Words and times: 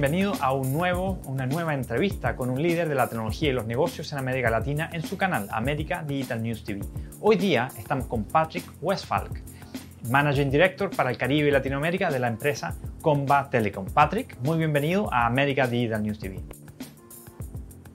Bienvenido 0.00 0.34
a 0.40 0.52
un 0.52 0.72
nuevo, 0.72 1.20
una 1.24 1.44
nueva 1.44 1.74
entrevista 1.74 2.36
con 2.36 2.50
un 2.50 2.62
líder 2.62 2.88
de 2.88 2.94
la 2.94 3.08
tecnología 3.08 3.50
y 3.50 3.52
los 3.52 3.66
negocios 3.66 4.12
en 4.12 4.18
América 4.18 4.48
Latina 4.48 4.88
en 4.92 5.02
su 5.02 5.18
canal 5.18 5.48
América 5.50 6.04
Digital 6.06 6.40
News 6.40 6.62
TV. 6.62 6.82
Hoy 7.20 7.34
día 7.34 7.66
estamos 7.76 8.06
con 8.06 8.22
Patrick 8.22 8.62
Westfalk, 8.80 9.42
Managing 10.08 10.52
Director 10.52 10.94
para 10.94 11.10
el 11.10 11.18
Caribe 11.18 11.48
y 11.48 11.50
Latinoamérica 11.50 12.12
de 12.12 12.20
la 12.20 12.28
empresa 12.28 12.76
Comba 13.02 13.50
Telecom. 13.50 13.86
Patrick, 13.86 14.38
muy 14.44 14.58
bienvenido 14.58 15.12
a 15.12 15.26
América 15.26 15.66
Digital 15.66 16.00
News 16.00 16.20
TV. 16.20 16.38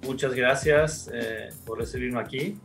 Muchas 0.05 0.33
gracias 0.33 1.09
eh, 1.13 1.51
por 1.65 1.79
recibirme 1.79 2.19
aquí. 2.19 2.59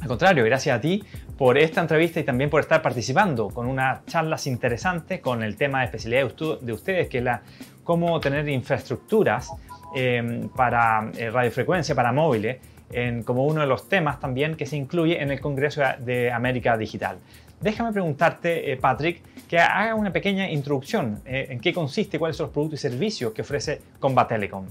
Al 0.00 0.08
contrario, 0.08 0.42
gracias 0.42 0.78
a 0.78 0.80
ti 0.80 1.04
por 1.36 1.58
esta 1.58 1.82
entrevista 1.82 2.20
y 2.20 2.24
también 2.24 2.48
por 2.48 2.60
estar 2.60 2.80
participando 2.80 3.48
con 3.48 3.66
unas 3.66 4.06
charlas 4.06 4.46
interesantes 4.46 5.20
con 5.20 5.42
el 5.42 5.56
tema 5.56 5.80
de 5.80 5.86
especialidad 5.86 6.32
de 6.60 6.72
ustedes, 6.72 7.08
que 7.08 7.18
es 7.18 7.24
la, 7.24 7.42
cómo 7.84 8.18
tener 8.20 8.48
infraestructuras 8.48 9.50
em, 9.94 10.48
para 10.48 11.10
eh, 11.16 11.30
radiofrecuencia, 11.30 11.94
para 11.94 12.12
móviles, 12.12 12.58
en, 12.90 13.22
como 13.22 13.46
uno 13.46 13.60
de 13.60 13.66
los 13.66 13.88
temas 13.88 14.18
también 14.20 14.56
que 14.56 14.66
se 14.66 14.76
incluye 14.76 15.22
en 15.22 15.30
el 15.30 15.40
Congreso 15.40 15.82
de 16.00 16.32
América 16.32 16.76
Digital. 16.76 17.18
Déjame 17.60 17.92
preguntarte, 17.92 18.72
eh, 18.72 18.76
Patrick, 18.76 19.22
que 19.48 19.58
haga 19.58 19.94
una 19.94 20.12
pequeña 20.12 20.50
introducción 20.50 21.20
eh, 21.24 21.46
en 21.50 21.60
qué 21.60 21.72
consiste, 21.72 22.18
cuáles 22.18 22.36
son 22.36 22.46
los 22.46 22.52
productos 22.52 22.80
y 22.80 22.82
servicios 22.90 23.32
que 23.32 23.42
ofrece 23.42 23.80
Combat 24.00 24.28
Telecom. 24.28 24.66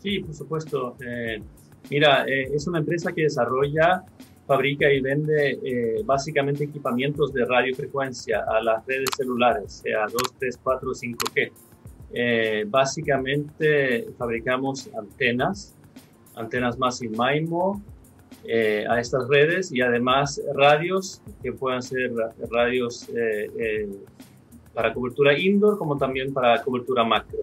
Sí, 0.00 0.20
por 0.20 0.34
supuesto. 0.34 0.96
mira, 1.90 2.24
es 2.26 2.66
una 2.66 2.78
empresa 2.78 3.12
que 3.12 3.22
desarrolla 3.22 4.04
fabrica 4.48 4.90
y 4.90 5.00
vende 5.00 5.58
eh, 5.62 6.02
básicamente 6.04 6.64
equipamientos 6.64 7.34
de 7.34 7.44
radiofrecuencia 7.44 8.44
a 8.48 8.62
las 8.62 8.84
redes 8.86 9.10
celulares, 9.14 9.82
sea 9.84 10.06
2, 10.10 10.12
3, 10.38 10.58
4, 10.62 10.90
5G. 10.90 11.52
Básicamente 12.66 14.08
fabricamos 14.16 14.88
antenas, 14.98 15.74
antenas 16.34 16.78
Massive 16.78 17.16
MIMO 17.16 17.82
eh, 18.44 18.84
a 18.88 19.00
estas 19.00 19.28
redes 19.28 19.72
y 19.72 19.82
además 19.82 20.40
radios 20.54 21.20
que 21.42 21.52
puedan 21.52 21.82
ser 21.82 22.12
radios 22.50 23.08
eh, 23.14 23.88
para 24.78 24.94
cobertura 24.94 25.36
indoor 25.36 25.76
como 25.76 25.98
también 25.98 26.32
para 26.32 26.62
cobertura 26.62 27.02
macro. 27.04 27.40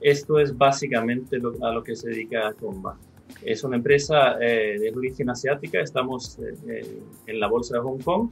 Esto 0.00 0.40
es 0.40 0.56
básicamente 0.58 1.36
a 1.62 1.70
lo 1.70 1.84
que 1.84 1.94
se 1.94 2.10
dedica 2.10 2.52
Comba. 2.58 2.98
Es 3.40 3.62
una 3.62 3.76
empresa 3.76 4.36
eh, 4.40 4.78
de 4.80 4.90
origen 4.90 5.30
asiática, 5.30 5.80
estamos 5.80 6.38
eh, 6.40 6.54
eh, 6.68 6.98
en 7.28 7.40
la 7.40 7.46
bolsa 7.46 7.76
de 7.76 7.82
Hong 7.82 8.00
Kong 8.00 8.30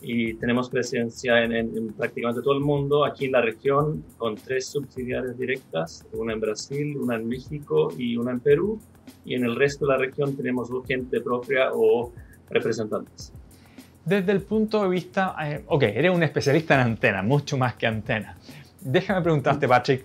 y 0.00 0.34
tenemos 0.34 0.68
presencia 0.68 1.42
en, 1.42 1.92
prácticamente 1.94 2.42
todo 2.42 2.54
el 2.54 2.60
mundo, 2.60 3.04
aquí 3.04 3.26
en 3.26 3.32
la 3.32 3.40
región, 3.40 4.04
con 4.18 4.36
tres 4.36 4.66
subsidiarias 4.66 5.38
directas, 5.38 6.06
una 6.12 6.32
en 6.32 6.40
Brasil, 6.40 6.96
una 6.96 7.16
en 7.16 7.28
México 7.28 7.92
y 7.96 8.16
una 8.16 8.32
en 8.32 8.40
Perú, 8.40 8.80
y 9.24 9.34
en 9.34 9.44
el 9.44 9.56
resto 9.56 9.86
de 9.86 9.92
la 9.92 9.98
región 9.98 10.36
tenemos 10.36 10.70
gente 10.86 11.20
propia 11.20 11.70
o 11.72 12.12
representantes. 12.50 13.32
Desde 14.04 14.30
el 14.30 14.42
punto 14.42 14.82
de 14.82 14.88
vista, 14.88 15.34
ok, 15.66 15.82
eres 15.82 16.14
un 16.14 16.22
especialista 16.22 16.74
en 16.74 16.80
antenas, 16.80 17.24
mucho 17.24 17.56
más 17.56 17.74
que 17.74 17.86
antenas. 17.86 18.36
Déjame 18.80 19.20
preguntarte, 19.22 19.66
Patrick, 19.66 20.04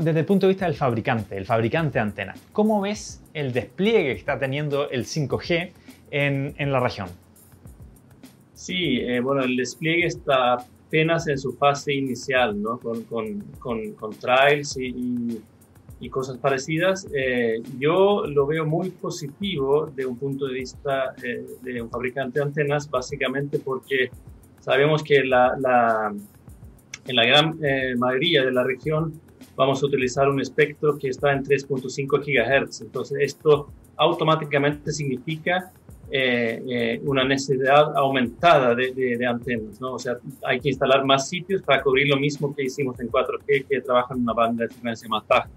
desde 0.00 0.20
el 0.20 0.26
punto 0.26 0.46
de 0.46 0.52
vista 0.52 0.66
del 0.66 0.74
fabricante, 0.74 1.36
el 1.36 1.46
fabricante 1.46 1.94
de 1.94 2.00
antenas, 2.00 2.40
¿cómo 2.52 2.80
ves 2.80 3.22
el 3.32 3.52
despliegue 3.52 4.14
que 4.14 4.18
está 4.18 4.38
teniendo 4.38 4.90
el 4.90 5.04
5G 5.04 5.70
en, 6.10 6.54
en 6.58 6.72
la 6.72 6.80
región? 6.80 7.08
Sí, 8.62 9.00
eh, 9.00 9.18
bueno, 9.18 9.42
el 9.42 9.56
despliegue 9.56 10.06
está 10.06 10.52
apenas 10.52 11.26
en 11.26 11.36
su 11.36 11.52
fase 11.54 11.94
inicial, 11.94 12.62
¿no? 12.62 12.78
Con, 12.78 13.02
con, 13.02 13.40
con, 13.58 13.92
con 13.94 14.12
trials 14.12 14.76
y, 14.76 15.42
y, 15.98 16.08
cosas 16.08 16.38
parecidas. 16.38 17.08
Eh, 17.12 17.60
yo 17.80 18.24
lo 18.24 18.46
veo 18.46 18.64
muy 18.64 18.90
positivo 18.90 19.86
de 19.86 20.06
un 20.06 20.16
punto 20.16 20.46
de 20.46 20.54
vista 20.54 21.12
eh, 21.24 21.44
de 21.62 21.82
un 21.82 21.90
fabricante 21.90 22.38
de 22.38 22.44
antenas, 22.44 22.88
básicamente 22.88 23.58
porque 23.58 24.10
sabemos 24.60 25.02
que 25.02 25.24
la, 25.24 25.56
la 25.58 26.14
en 27.08 27.16
la 27.16 27.26
gran 27.26 27.58
mayoría 27.98 28.44
de 28.44 28.52
la 28.52 28.62
región 28.62 29.20
vamos 29.56 29.82
a 29.82 29.86
utilizar 29.86 30.28
un 30.28 30.40
espectro 30.40 30.96
que 30.98 31.08
está 31.08 31.32
en 31.32 31.42
3.5 31.42 32.20
GHz. 32.20 32.82
Entonces, 32.82 33.18
esto 33.22 33.72
automáticamente 33.96 34.92
significa 34.92 35.72
eh, 36.14 36.62
eh, 36.68 37.00
una 37.04 37.24
necesidad 37.24 37.96
aumentada 37.96 38.74
de, 38.74 38.92
de, 38.92 39.26
antenas, 39.26 39.80
¿no? 39.80 39.94
O 39.94 39.98
sea, 39.98 40.16
hay 40.44 40.60
que 40.60 40.68
instalar 40.68 41.06
más 41.06 41.26
sitios 41.26 41.62
para 41.62 41.82
cubrir 41.82 42.06
lo 42.06 42.18
mismo 42.18 42.54
que 42.54 42.64
hicimos 42.64 43.00
en 43.00 43.10
4G, 43.10 43.66
que 43.66 43.80
trabajan 43.80 44.18
en 44.18 44.24
una 44.24 44.34
banda 44.34 44.64
de 44.64 44.68
frecuencia 44.68 45.08
más 45.08 45.26
baja. 45.26 45.48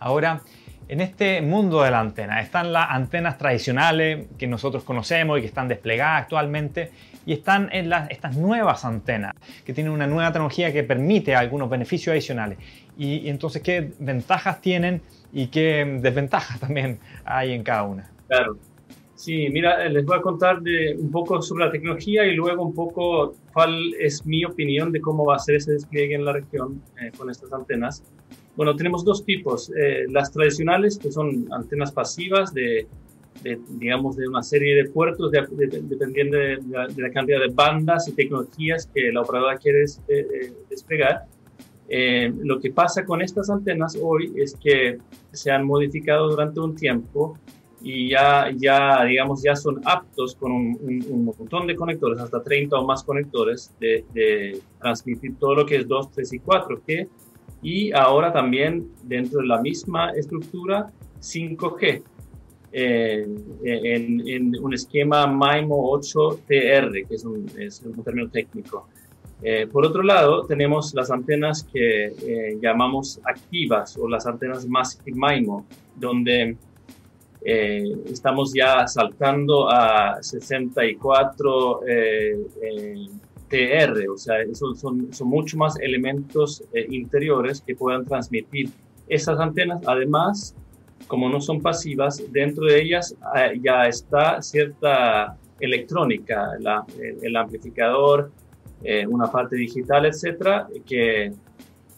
Ahora, 0.00 0.42
en 0.88 1.00
este 1.00 1.40
mundo 1.42 1.82
de 1.82 1.92
la 1.92 2.00
antena 2.00 2.40
están 2.40 2.72
las 2.72 2.90
antenas 2.90 3.38
tradicionales 3.38 4.26
que 4.36 4.48
nosotros 4.48 4.82
conocemos 4.82 5.38
y 5.38 5.42
que 5.42 5.46
están 5.46 5.68
desplegadas 5.68 6.22
actualmente 6.22 6.90
y 7.24 7.34
están 7.34 7.68
en 7.72 7.88
las, 7.88 8.10
estas 8.10 8.36
nuevas 8.36 8.84
antenas 8.84 9.32
que 9.64 9.72
tienen 9.72 9.92
una 9.92 10.08
nueva 10.08 10.32
tecnología 10.32 10.72
que 10.72 10.82
permite 10.82 11.36
algunos 11.36 11.70
beneficios 11.70 12.12
adicionales. 12.12 12.58
Y, 12.98 13.28
entonces, 13.28 13.62
¿qué 13.62 13.92
ventajas 14.00 14.60
tienen 14.60 15.02
y 15.32 15.46
qué 15.46 16.00
desventajas 16.02 16.58
también 16.66 16.98
hay 17.24 17.52
en 17.52 17.62
cada 17.62 17.84
una? 17.84 18.10
Claro. 18.26 18.58
Sí, 19.24 19.48
mira, 19.48 19.88
les 19.88 20.04
voy 20.04 20.18
a 20.18 20.20
contar 20.20 20.60
de, 20.60 20.96
un 20.98 21.10
poco 21.10 21.40
sobre 21.40 21.64
la 21.64 21.72
tecnología 21.72 22.26
y 22.26 22.34
luego 22.34 22.62
un 22.62 22.74
poco 22.74 23.34
cuál 23.52 23.94
es 23.98 24.26
mi 24.26 24.44
opinión 24.44 24.92
de 24.92 25.00
cómo 25.00 25.24
va 25.24 25.36
a 25.36 25.38
ser 25.38 25.56
ese 25.56 25.72
despliegue 25.72 26.14
en 26.14 26.24
la 26.24 26.32
región 26.34 26.82
eh, 27.00 27.10
con 27.16 27.30
estas 27.30 27.52
antenas. 27.52 28.02
Bueno, 28.54 28.76
tenemos 28.76 29.04
dos 29.04 29.24
tipos. 29.24 29.72
Eh, 29.76 30.04
las 30.10 30.30
tradicionales, 30.30 30.98
que 30.98 31.10
son 31.10 31.46
antenas 31.52 31.90
pasivas 31.90 32.52
de 32.52 32.86
digamos, 33.42 34.16
de 34.16 34.28
una 34.28 34.42
serie 34.42 34.74
de 34.76 34.90
puertos 34.90 35.30
dependiendo 35.30 36.36
de 36.36 36.58
la, 36.68 37.10
cantidad 37.10 37.40
de 37.40 37.48
bandas 37.48 38.08
y 38.08 38.12
tecnologías 38.12 38.88
que 38.94 39.12
la 39.12 39.22
operadora 39.22 39.56
quiere 39.58 39.82
eh, 39.82 39.86
eh, 40.08 40.52
desplegar. 40.70 41.24
Eh, 41.88 42.32
lo 42.42 42.60
que 42.60 42.70
pasa 42.70 43.04
con 43.04 43.20
estas 43.20 43.50
antenas 43.50 43.98
hoy 44.00 44.32
es 44.36 44.56
que 44.56 44.98
se 45.32 45.50
han 45.50 45.66
modificado 45.66 46.30
durante 46.30 46.60
un 46.60 46.74
tiempo 46.74 47.38
y 47.84 48.08
ya, 48.08 48.50
ya 48.56 49.04
digamos, 49.04 49.42
ya 49.42 49.54
son 49.54 49.80
aptos 49.84 50.34
con 50.34 50.50
un, 50.50 51.04
un, 51.08 51.24
montón 51.24 51.66
de 51.66 51.76
conectores, 51.76 52.18
hasta 52.18 52.42
30 52.42 52.76
o 52.76 52.84
más 52.84 53.04
conectores, 53.04 53.72
de, 53.78 54.04
de, 54.12 54.60
transmitir 54.80 55.36
todo 55.38 55.54
lo 55.54 55.66
que 55.66 55.76
es 55.76 55.86
2, 55.86 56.10
3 56.12 56.32
y 56.32 56.38
4G. 56.40 57.08
Y 57.62 57.92
ahora 57.92 58.32
también 58.32 58.90
dentro 59.04 59.40
de 59.40 59.46
la 59.46 59.60
misma 59.60 60.10
estructura 60.10 60.90
5G 61.20 62.02
en, 62.74 64.56
un 64.60 64.74
esquema 64.74 65.26
MIMO 65.26 65.92
8TR, 65.92 67.06
que 67.06 67.14
es 67.14 67.24
un, 67.24 67.46
es 67.58 67.82
un 67.82 68.02
término 68.02 68.28
técnico. 68.28 68.88
Eh, 69.42 69.66
por 69.70 69.84
otro 69.84 70.02
lado, 70.02 70.44
tenemos 70.46 70.94
las 70.94 71.10
antenas 71.10 71.68
que 71.72 72.06
eh, 72.06 72.58
llamamos 72.60 73.20
activas 73.24 73.96
o 73.98 74.08
las 74.08 74.26
antenas 74.26 74.66
más 74.66 75.00
MIMO, 75.04 75.66
donde 75.96 76.56
eh, 77.44 77.84
estamos 78.06 78.52
ya 78.54 78.86
saltando 78.86 79.70
a 79.70 80.22
64 80.22 81.80
TR, 83.48 84.08
o 84.08 84.16
sea, 84.16 84.36
son, 84.54 84.74
son, 84.76 85.12
son 85.12 85.28
mucho 85.28 85.56
más 85.56 85.78
elementos 85.78 86.64
interiores 86.88 87.60
que 87.60 87.76
puedan 87.76 88.04
transmitir 88.04 88.70
esas 89.08 89.38
antenas. 89.38 89.82
Además, 89.86 90.54
como 91.06 91.28
no 91.28 91.40
son 91.40 91.60
pasivas, 91.60 92.22
dentro 92.30 92.66
de 92.66 92.80
ellas 92.80 93.14
eh, 93.36 93.60
ya 93.62 93.84
está 93.84 94.40
cierta 94.42 95.36
electrónica, 95.60 96.52
el, 97.22 97.36
amplificador, 97.36 98.30
eh, 98.82 99.06
una 99.06 99.30
parte 99.30 99.56
digital, 99.56 100.06
etcétera, 100.06 100.66
que 100.86 101.32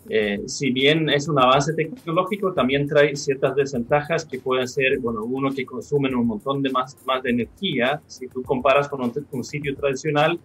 eh, 0.09 0.43
si 0.47 0.71
bien 0.71 1.09
es 1.09 1.29
un 1.29 1.39
avance 1.39 1.75
tecnológico, 1.75 2.53
también 2.53 2.87
trae 2.87 3.17
ciertas 3.17 3.55
desventajas 3.57 4.25
que 4.25 4.39
pueden 4.39 4.69
ser, 4.69 4.99
bueno, 4.99 5.25
uno 5.25 5.53
que 5.53 5.65
consumen 5.65 6.15
un 6.15 6.27
montón 6.27 6.63
de 6.63 6.71
más, 6.71 6.97
más 7.07 7.23
de 7.23 7.31
energía. 7.31 8.01
Si 8.07 8.29
tú 8.29 8.43
comparas 8.43 8.89
con 8.89 9.01
un, 9.03 9.45
sitio 9.45 9.75
tradicional 9.77 10.39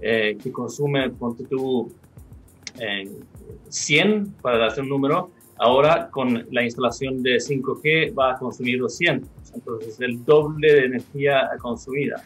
que 0.00 0.52
consume, 0.52 1.10
ponte 1.10 1.44
tú, 1.44 1.92
100, 3.68 4.34
para 4.40 4.58
darte 4.58 4.80
un 4.80 4.88
número, 4.88 5.30
Ahora 5.58 6.08
con 6.10 6.46
la 6.52 6.62
instalación 6.62 7.22
de 7.22 7.36
5G 7.36 8.16
va 8.16 8.32
a 8.32 8.38
consumir 8.38 8.78
200, 8.78 9.28
entonces 9.54 10.00
el 10.00 10.24
doble 10.24 10.72
de 10.72 10.84
energía 10.84 11.50
consumida. 11.60 12.22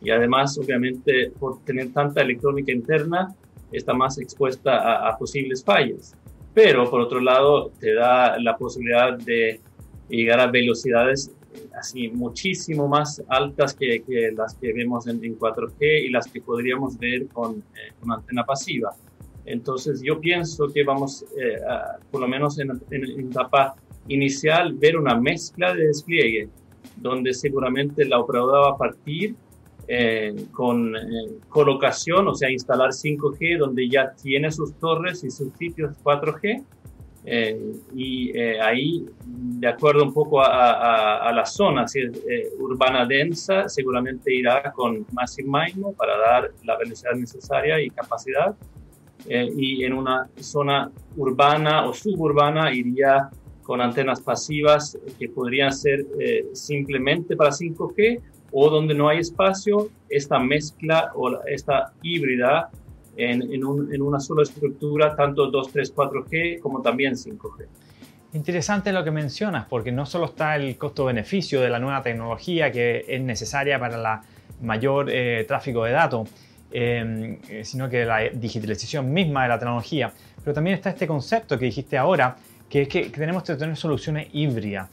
Y 0.00 0.10
además, 0.10 0.56
obviamente, 0.56 1.32
por 1.38 1.64
tener 1.64 1.92
tanta 1.92 2.22
electrónica 2.22 2.70
interna, 2.70 3.34
está 3.72 3.92
más 3.92 4.18
expuesta 4.18 5.08
a, 5.08 5.18
posibles 5.18 5.64
fallas. 5.64 6.14
Pero, 6.56 6.88
por 6.88 7.02
otro 7.02 7.20
lado, 7.20 7.70
te 7.78 7.92
da 7.92 8.38
la 8.38 8.56
posibilidad 8.56 9.18
de 9.18 9.60
llegar 10.08 10.40
a 10.40 10.46
velocidades 10.46 11.30
así 11.78 12.08
muchísimo 12.08 12.88
más 12.88 13.22
altas 13.28 13.74
que, 13.74 14.02
las 14.34 14.54
que 14.54 14.72
vemos 14.72 15.06
en, 15.06 15.20
4G 15.20 16.06
y 16.06 16.08
las 16.08 16.26
que 16.26 16.40
podríamos 16.40 16.96
ver 16.96 17.26
con 17.26 17.58
eh, 17.58 17.92
antena 18.08 18.46
pasiva. 18.46 18.94
Entonces 19.44 20.00
yo 20.02 20.18
pienso 20.18 20.72
que 20.72 20.82
vamos, 20.82 21.26
eh, 21.38 21.58
por 22.10 22.22
lo 22.22 22.28
menos 22.28 22.58
en, 22.58 22.70
en, 22.90 23.28
etapa 23.28 23.74
inicial, 24.08 24.72
ver 24.72 24.96
una 24.96 25.14
mezcla 25.14 25.74
de 25.74 25.88
despliegue, 25.88 26.48
donde 26.96 27.34
seguramente 27.34 28.02
la 28.06 28.18
operadora 28.18 28.60
va 28.60 28.70
a 28.70 28.78
partir 28.78 29.36
eh, 29.88 30.34
con 30.52 30.96
eh, 30.96 31.00
colocación, 31.48 32.28
o 32.28 32.34
sea, 32.34 32.50
instalar 32.50 32.90
5G, 32.90 33.58
donde 33.58 33.88
ya 33.88 34.12
tiene 34.14 34.50
sus 34.50 34.74
torres 34.74 35.22
y 35.24 35.30
sus 35.30 35.52
sitios 35.54 35.94
4G, 36.02 36.64
eh, 37.28 37.72
y 37.92 38.30
eh, 38.38 38.60
ahí, 38.60 39.04
de 39.24 39.66
acuerdo 39.66 40.04
un 40.04 40.14
poco 40.14 40.40
a, 40.40 41.32
la 41.34 41.44
zona, 41.44 41.88
si 41.88 42.02
es 42.02 42.16
eh, 42.18 42.50
urbana 42.60 43.04
densa, 43.04 43.68
seguramente 43.68 44.32
irá 44.32 44.72
con 44.72 45.04
Massive 45.12 45.48
MIMO 45.48 45.92
para 45.94 46.16
dar 46.16 46.52
la 46.62 46.78
velocidad 46.78 47.14
necesaria 47.14 47.80
y 47.80 47.90
capacidad. 47.90 48.54
y 49.28 49.82
en 49.82 49.92
una 49.92 50.28
zona 50.38 50.88
urbana 51.16 51.88
o 51.88 51.92
suburbana 51.92 52.72
iría 52.72 53.28
con 53.64 53.80
antenas 53.80 54.20
pasivas 54.20 54.96
que 55.18 55.28
podrían 55.28 55.72
ser 55.72 56.06
simplemente 56.52 57.34
para 57.34 57.50
5G 57.50 58.20
o 58.58 58.70
donde 58.70 58.94
no 58.94 59.10
hay 59.10 59.18
espacio, 59.18 59.90
esta 60.08 60.38
mezcla 60.38 61.12
o 61.14 61.44
esta 61.44 61.92
híbrida 62.02 62.70
en, 63.14 63.62
una 63.62 64.18
sola 64.18 64.44
estructura, 64.44 65.14
tanto 65.14 65.50
2, 65.50 65.72
3, 65.72 65.94
4G 65.94 66.60
como 66.60 66.80
también 66.80 67.12
5G. 67.12 67.66
Interesante 68.32 68.92
lo 68.92 69.04
que 69.04 69.10
mencionas, 69.10 69.66
porque 69.66 69.92
no 69.92 70.06
solo 70.06 70.24
está 70.24 70.56
el 70.56 70.78
costo-beneficio 70.78 71.60
de 71.60 71.68
la 71.68 71.78
nueva 71.78 72.00
tecnología 72.00 72.72
que 72.72 73.04
es 73.06 73.20
necesaria 73.20 73.78
para 73.78 73.98
la 73.98 74.22
mayor 74.62 75.10
eh, 75.10 75.44
tráfico 75.46 75.84
de 75.84 75.92
datos, 75.92 76.30
em, 76.70 77.38
eh, 77.50 77.62
sino 77.62 77.90
que 77.90 78.06
la 78.06 78.20
digitalización 78.32 79.12
misma 79.12 79.42
de 79.42 79.48
la 79.50 79.58
tecnología, 79.58 80.14
pero 80.42 80.54
también 80.54 80.76
está 80.76 80.88
este 80.88 81.06
concepto 81.06 81.58
que 81.58 81.66
dijiste 81.66 81.98
ahora, 81.98 82.36
que 82.70 82.82
es 82.82 82.88
que, 82.88 83.10
tenemos 83.10 83.42
que 83.42 83.54
tener 83.54 83.76
soluciones 83.76 84.28
híbridas, 84.32 84.88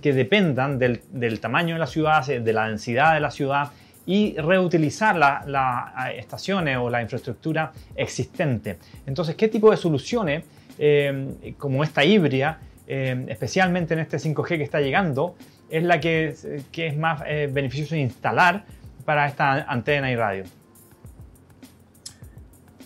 que, 0.00 0.12
dependan 0.12 0.78
del, 0.78 1.40
tamaño 1.40 1.74
de 1.74 1.80
la 1.80 1.86
ciudad, 1.86 2.26
de 2.26 2.52
la 2.52 2.68
densidad 2.68 3.14
de 3.14 3.20
la 3.20 3.30
ciudad 3.30 3.70
y 4.06 4.34
reutilizar 4.38 5.16
las 5.16 5.46
la 5.46 6.12
estaciones 6.16 6.78
o 6.78 6.88
la 6.88 7.02
infraestructura 7.02 7.72
existente. 7.94 8.78
Entonces, 9.06 9.36
¿qué 9.36 9.48
tipo 9.48 9.70
de 9.70 9.76
soluciones, 9.76 10.44
eh, 10.78 11.54
como 11.58 11.84
esta 11.84 12.04
híbrida, 12.04 12.58
eh, 12.86 13.26
especialmente 13.28 13.94
en 13.94 14.00
este 14.00 14.18
5G 14.18 14.56
que 14.56 14.62
está 14.62 14.80
llegando, 14.80 15.36
es 15.68 15.84
la 15.84 16.00
que, 16.00 16.34
que 16.72 16.88
es 16.88 16.96
más 16.96 17.22
eh, 17.26 17.48
beneficioso 17.52 17.94
instalar 17.94 18.64
para 19.04 19.26
esta 19.26 19.62
antena 19.62 20.10
y 20.10 20.16
radio? 20.16 20.44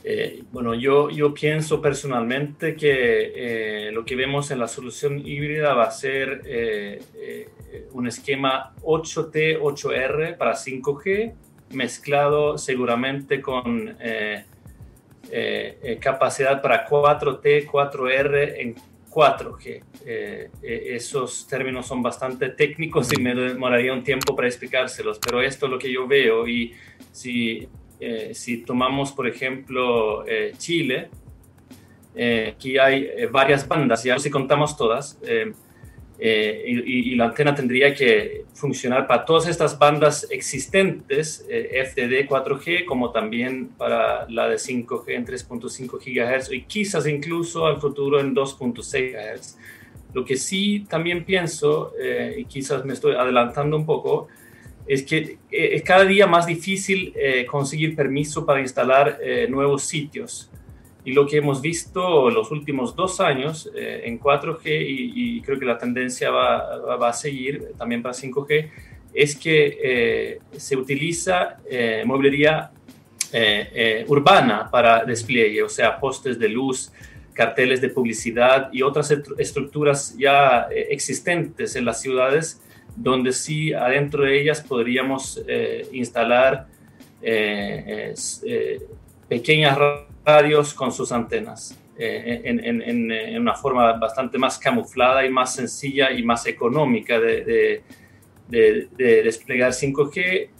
Eh, 0.06 0.42
bueno, 0.52 0.74
yo, 0.74 1.08
yo 1.08 1.32
pienso 1.32 1.80
personalmente 1.80 2.76
que 2.76 3.86
eh, 3.88 3.90
lo 3.90 4.04
que 4.04 4.14
vemos 4.16 4.50
en 4.50 4.58
la 4.58 4.68
solución 4.68 5.26
híbrida 5.26 5.72
va 5.72 5.84
a 5.84 5.90
ser 5.90 6.42
eh, 6.44 7.48
un 7.92 8.06
esquema 8.06 8.74
8T, 8.82 9.58
8R 9.58 10.36
para 10.36 10.52
5G, 10.52 11.32
mezclado 11.70 12.58
seguramente 12.58 13.40
con 13.40 13.96
capacidad 16.00 16.60
para 16.60 16.86
4T, 16.86 17.66
4R 17.66 18.54
en 18.58 18.74
4G. 19.10 19.82
esos 20.62 21.46
términos 21.46 21.86
son 21.86 22.02
bastante 22.02 22.50
técnicos 22.50 23.10
y 23.14 23.22
me 23.22 23.34
demoraría 23.34 23.94
un 23.94 24.04
tiempo 24.04 24.36
para 24.36 24.48
explicárselos, 24.48 25.18
pero 25.18 25.40
esto 25.40 25.64
es 25.64 25.72
lo 25.72 25.78
que 25.78 25.90
yo 25.90 26.06
veo 26.06 26.46
y 26.46 26.74
si 27.10 27.66
eh, 28.00 28.34
si 28.34 28.58
tomamos, 28.58 29.12
por 29.12 29.28
ejemplo, 29.28 30.26
eh, 30.26 30.52
Chile, 30.58 31.08
eh, 32.14 32.54
aquí 32.54 32.78
hay 32.78 33.08
varias 33.30 33.66
bandas, 33.66 34.04
ya 34.04 34.18
si 34.18 34.30
contamos 34.30 34.76
todas, 34.76 35.18
y, 36.18 37.14
la 37.16 37.26
antena 37.26 37.54
tendría 37.54 37.94
que 37.94 38.44
funcionar 38.54 39.06
para 39.06 39.24
todas 39.24 39.48
estas 39.48 39.78
bandas 39.78 40.26
existentes, 40.30 41.46
FDD 41.48 42.26
4G, 42.28 42.84
como 42.84 43.10
también 43.10 43.68
para 43.68 44.28
la 44.28 44.48
de 44.48 44.56
5G 44.56 45.04
en 45.08 45.26
3.5 45.26 45.98
GHz 45.98 46.52
y 46.52 46.62
quizás 46.62 47.06
incluso 47.06 47.66
al 47.66 47.80
futuro 47.80 48.20
en 48.20 48.34
2.6 48.34 49.12
GHz. 49.12 49.58
Lo 50.14 50.24
que 50.24 50.36
sí 50.36 50.86
también 50.88 51.24
pienso, 51.24 51.92
y 52.36 52.44
quizás 52.44 52.84
me 52.84 52.92
estoy 52.92 53.14
adelantando 53.16 53.76
un 53.76 53.84
poco, 53.84 54.28
es 54.86 55.02
que 55.02 55.38
eh, 55.50 55.70
es 55.72 55.82
cada 55.82 56.04
día 56.04 56.26
más 56.26 56.46
difícil 56.46 57.12
eh, 57.16 57.46
conseguir 57.46 57.96
permiso 57.96 58.44
para 58.44 58.60
instalar 58.60 59.18
eh, 59.22 59.46
nuevos 59.48 59.84
sitios. 59.84 60.50
Y 61.04 61.12
lo 61.12 61.26
que 61.26 61.36
hemos 61.36 61.60
visto 61.60 62.30
los 62.30 62.50
últimos 62.50 62.96
dos 62.96 63.20
años 63.20 63.70
en 63.74 64.18
4G, 64.18 64.62
y, 64.64 65.42
creo 65.42 65.58
que 65.58 65.66
la 65.66 65.76
tendencia 65.76 66.30
va, 66.30 66.78
va, 66.96 67.10
a 67.10 67.12
seguir 67.12 67.72
también 67.76 68.00
para 68.00 68.14
5G, 68.14 68.70
es 69.12 69.36
que 69.36 70.40
se 70.56 70.76
utiliza 70.78 71.58
mueblería 72.06 72.70
urbana 74.06 74.70
para 74.70 75.04
despliegue, 75.04 75.62
o 75.62 75.68
sea, 75.68 76.00
postes 76.00 76.38
de 76.38 76.48
luz, 76.48 76.90
carteles 77.34 77.82
de 77.82 77.90
publicidad 77.90 78.70
y 78.72 78.80
otras 78.80 79.14
estructuras 79.36 80.16
ya 80.16 80.68
existentes 80.88 81.76
en 81.76 81.84
las 81.84 82.00
ciudades 82.00 82.62
donde 82.96 83.32
sí 83.32 83.72
adentro 83.72 84.24
de 84.24 84.40
ellas 84.40 84.60
podríamos 84.60 85.42
eh, 85.46 85.88
instalar 85.92 86.66
eh, 87.22 88.14
eh, 88.44 88.82
pequeñas 89.28 89.78
radios 90.24 90.74
con 90.74 90.92
sus 90.92 91.10
antenas 91.12 91.78
en, 91.96 93.40
una 93.40 93.54
forma 93.54 93.92
bastante 93.92 94.36
más 94.36 94.58
camuflada 94.58 95.24
y 95.24 95.30
más 95.30 95.54
sencilla 95.54 96.10
y 96.10 96.22
más 96.24 96.46
económica 96.46 97.20
de, 97.20 97.82
de 98.48 99.22
desplegar 99.22 99.70
5G 99.70 100.16
eh, 100.16 100.50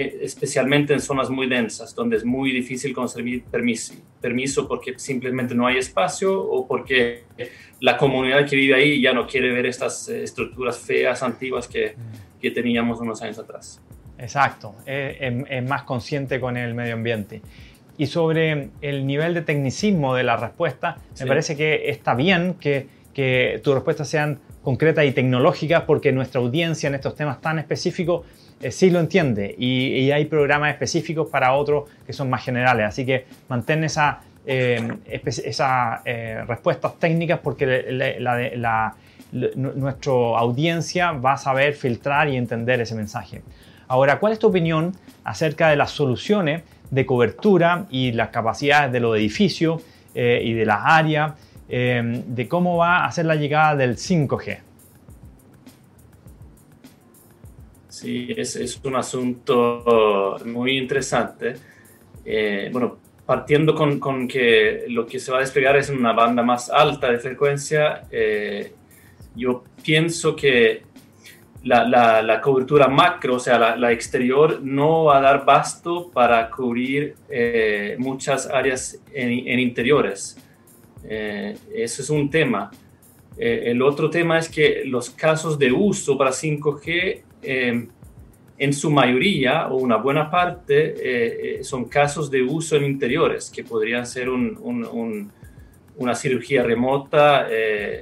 especialmente 0.00 0.92
en 0.92 1.00
zonas 1.00 1.30
muy 1.30 1.48
densas, 1.48 1.94
donde 1.94 2.16
es 2.16 2.24
muy 2.24 2.52
difícil 2.52 2.92
conseguir 2.94 3.44
permiso, 3.44 3.94
permiso 4.20 4.66
porque 4.68 4.98
simplemente 4.98 5.54
no 5.54 5.66
hay 5.66 5.78
espacio 5.78 6.40
o 6.40 6.66
porque 6.66 7.24
la 7.80 7.96
comunidad 7.96 8.48
que 8.48 8.56
vive 8.56 8.74
ahí 8.74 9.00
ya 9.00 9.12
no 9.12 9.26
quiere 9.26 9.52
ver 9.52 9.66
estas 9.66 10.08
eh, 10.08 10.22
estructuras 10.22 10.78
feas, 10.78 11.22
antiguas 11.22 11.68
que, 11.68 11.94
mm. 11.96 12.40
que 12.40 12.50
teníamos 12.50 13.00
unos 13.00 13.22
años 13.22 13.38
atrás. 13.38 13.80
Exacto, 14.18 14.74
es, 14.84 15.64
más 15.68 15.84
consciente 15.84 16.40
con 16.40 16.56
el 16.56 16.74
medio 16.74 16.94
ambiente. 16.94 17.40
Y 17.96 18.06
sobre 18.06 18.70
el 18.80 19.06
nivel 19.06 19.34
de 19.34 19.42
tecnicismo 19.42 20.14
de 20.14 20.24
la 20.24 20.36
respuesta, 20.36 20.98
me 21.20 21.26
parece 21.26 21.56
que 21.56 21.88
está 21.90 22.14
bien 22.14 22.54
que, 22.54 22.88
que 23.14 23.60
tus 23.62 23.74
respuestas 23.74 24.08
sean 24.08 24.40
concretas 24.62 25.04
y 25.04 25.12
tecnológicas 25.12 25.82
porque 25.82 26.12
nuestra 26.12 26.40
audiencia 26.40 26.88
en 26.88 26.94
estos 26.94 27.14
temas 27.14 27.40
tan 27.40 27.58
específicos 27.58 28.26
eh, 28.60 28.72
sí 28.72 28.90
lo 28.90 28.98
entiende 28.98 29.54
y, 29.56 30.10
hay 30.10 30.24
programas 30.24 30.72
específicos 30.72 31.28
para 31.28 31.52
otros 31.54 31.88
que 32.06 32.12
son 32.12 32.28
más 32.28 32.44
generales. 32.44 32.86
Así 32.86 33.06
que 33.06 33.26
mantén 33.48 33.84
esa, 33.84 34.20
eh, 34.46 34.96
esas 35.06 36.00
eh, 36.04 36.42
respuestas 36.46 36.98
técnicas 36.98 37.38
porque 37.40 38.16
la, 38.18 38.94
nuestra 39.32 40.12
audiencia 40.12 41.12
va 41.12 41.34
a 41.34 41.36
saber 41.36 41.74
filtrar 41.74 42.28
y 42.28 42.36
entender 42.36 42.80
ese 42.80 42.94
mensaje. 42.94 43.42
Ahora, 43.86 44.18
¿cuál 44.18 44.32
es 44.32 44.38
tu 44.38 44.48
opinión 44.48 44.92
acerca 45.22 45.68
de 45.68 45.76
las 45.76 45.90
soluciones 45.90 46.62
de 46.90 47.06
cobertura 47.06 47.86
y 47.90 48.12
las 48.12 48.30
capacidades 48.30 48.90
de 48.90 49.00
los 49.00 49.16
edificios 49.16 49.82
y 50.14 50.52
de 50.52 50.66
las 50.66 50.80
áreas, 50.82 51.34
de 51.68 52.46
cómo 52.48 52.78
va 52.78 53.04
a 53.04 53.12
ser 53.12 53.26
la 53.26 53.36
llegada 53.36 53.76
del 53.76 53.96
5G? 53.96 54.67
Sí, 57.88 58.28
es, 58.36 58.54
es 58.56 58.78
un 58.84 58.96
asunto 58.96 60.36
muy 60.44 60.76
interesante. 60.76 61.54
Eh, 62.24 62.68
bueno, 62.70 62.98
partiendo 63.24 63.74
con, 63.74 63.98
con, 63.98 64.28
que 64.28 64.84
lo 64.88 65.06
que 65.06 65.18
se 65.18 65.32
va 65.32 65.38
a 65.38 65.40
desplegar 65.40 65.76
es 65.76 65.88
una 65.88 66.12
banda 66.12 66.42
más 66.42 66.68
alta 66.70 67.10
de 67.10 67.18
frecuencia, 67.18 68.02
eh, 68.10 68.72
yo 69.34 69.64
pienso 69.82 70.36
que 70.36 70.82
la, 71.64 71.84
la, 72.22 72.40
cobertura 72.40 72.88
macro, 72.88 73.36
o 73.36 73.40
sea, 73.40 73.76
la, 73.76 73.92
exterior, 73.92 74.60
no 74.62 75.04
va 75.04 75.18
a 75.18 75.20
dar 75.20 75.44
basto 75.44 76.10
para 76.10 76.50
cubrir 76.50 77.14
eh, 77.30 77.96
muchas 77.98 78.46
áreas 78.46 79.00
en, 79.12 79.58
interiores. 79.58 80.36
eso 81.02 82.02
es 82.02 82.10
un 82.10 82.28
tema. 82.30 82.70
el 83.38 83.80
otro 83.82 84.10
tema 84.10 84.38
es 84.38 84.48
que 84.48 84.82
los 84.84 85.10
casos 85.10 85.58
de 85.58 85.72
uso 85.72 86.18
para 86.18 86.30
5G 86.30 87.22
eh, 87.42 87.88
en 88.58 88.72
su 88.72 88.90
mayoría 88.90 89.68
o 89.68 89.76
una 89.76 89.96
buena 89.96 90.30
parte 90.30 90.94
eh, 90.96 91.58
eh, 91.60 91.64
son 91.64 91.84
casos 91.84 92.30
de 92.30 92.42
uso 92.42 92.76
en 92.76 92.84
interiores 92.84 93.50
que 93.50 93.62
podrían 93.62 94.04
ser 94.06 94.28
una 94.28 96.14
cirugía 96.14 96.64
remota 96.64 97.46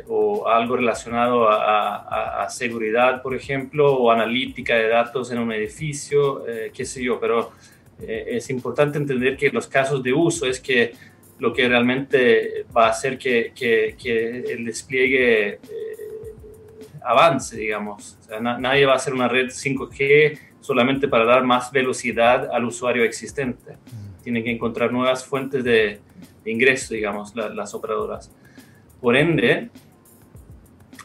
o 0.08 0.48
algo 0.48 0.76
relacionado 0.76 1.48
a, 1.48 2.46
seguridad, 2.48 3.22
por 3.22 3.34
ejemplo, 3.34 3.96
o 3.96 4.10
analítica 4.10 4.76
de 4.76 4.88
datos 4.88 5.30
en 5.30 5.38
un 5.38 5.52
edificio, 5.52 6.44
qué 6.72 6.84
sé 6.84 7.02
yo, 7.02 7.18
pero 7.18 7.52
es 7.98 8.48
importante 8.50 8.98
entender 8.98 9.36
que 9.36 9.50
los 9.50 9.66
casos 9.66 10.02
de 10.02 10.12
uso 10.12 10.46
es 10.46 10.60
que 10.60 10.92
lo 11.38 11.52
que 11.52 11.68
realmente 11.68 12.64
va 12.74 12.86
a 12.86 12.90
hacer 12.90 13.18
que, 13.18 13.52
que, 13.54 14.44
el 14.48 14.64
despliegue 14.64 15.48
eh, 15.48 15.58
avance, 17.06 17.56
digamos. 17.56 18.18
nadie 18.40 18.86
va 18.86 18.94
a 18.94 18.96
hacer 18.96 19.14
una 19.14 19.28
red 19.28 19.46
5G 19.46 20.38
solamente 20.60 21.08
para 21.08 21.24
dar 21.24 21.44
más 21.44 21.70
velocidad 21.70 22.50
al 22.52 22.64
usuario 22.64 23.04
existente. 23.04 23.72
Mm. 23.72 24.22
Tienen 24.22 24.44
que 24.44 24.50
encontrar 24.50 24.92
nuevas 24.92 25.24
fuentes 25.24 25.62
de, 25.62 26.00
ingreso, 26.44 26.94
digamos, 26.94 27.34
las 27.34 27.74
operadoras. 27.74 28.32
Por 29.00 29.16
ende, 29.16 29.70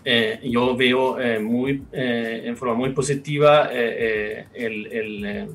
eh, 0.03 0.39
yo 0.43 0.75
veo 0.75 1.19
eh, 1.19 1.39
muy, 1.39 1.83
en 1.91 2.55
forma 2.57 2.73
muy 2.75 2.91
positiva 2.91 3.69
el, 3.71 4.87
el 4.87 5.49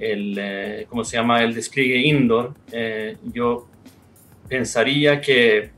el, 0.00 0.86
¿cómo 0.88 1.04
se 1.04 1.16
llama? 1.16 1.42
El 1.42 1.54
despliegue 1.54 1.98
indoor, 1.98 2.54
eh, 2.72 3.16
yo 3.24 3.68
pensaría 4.48 5.20
que 5.20 5.70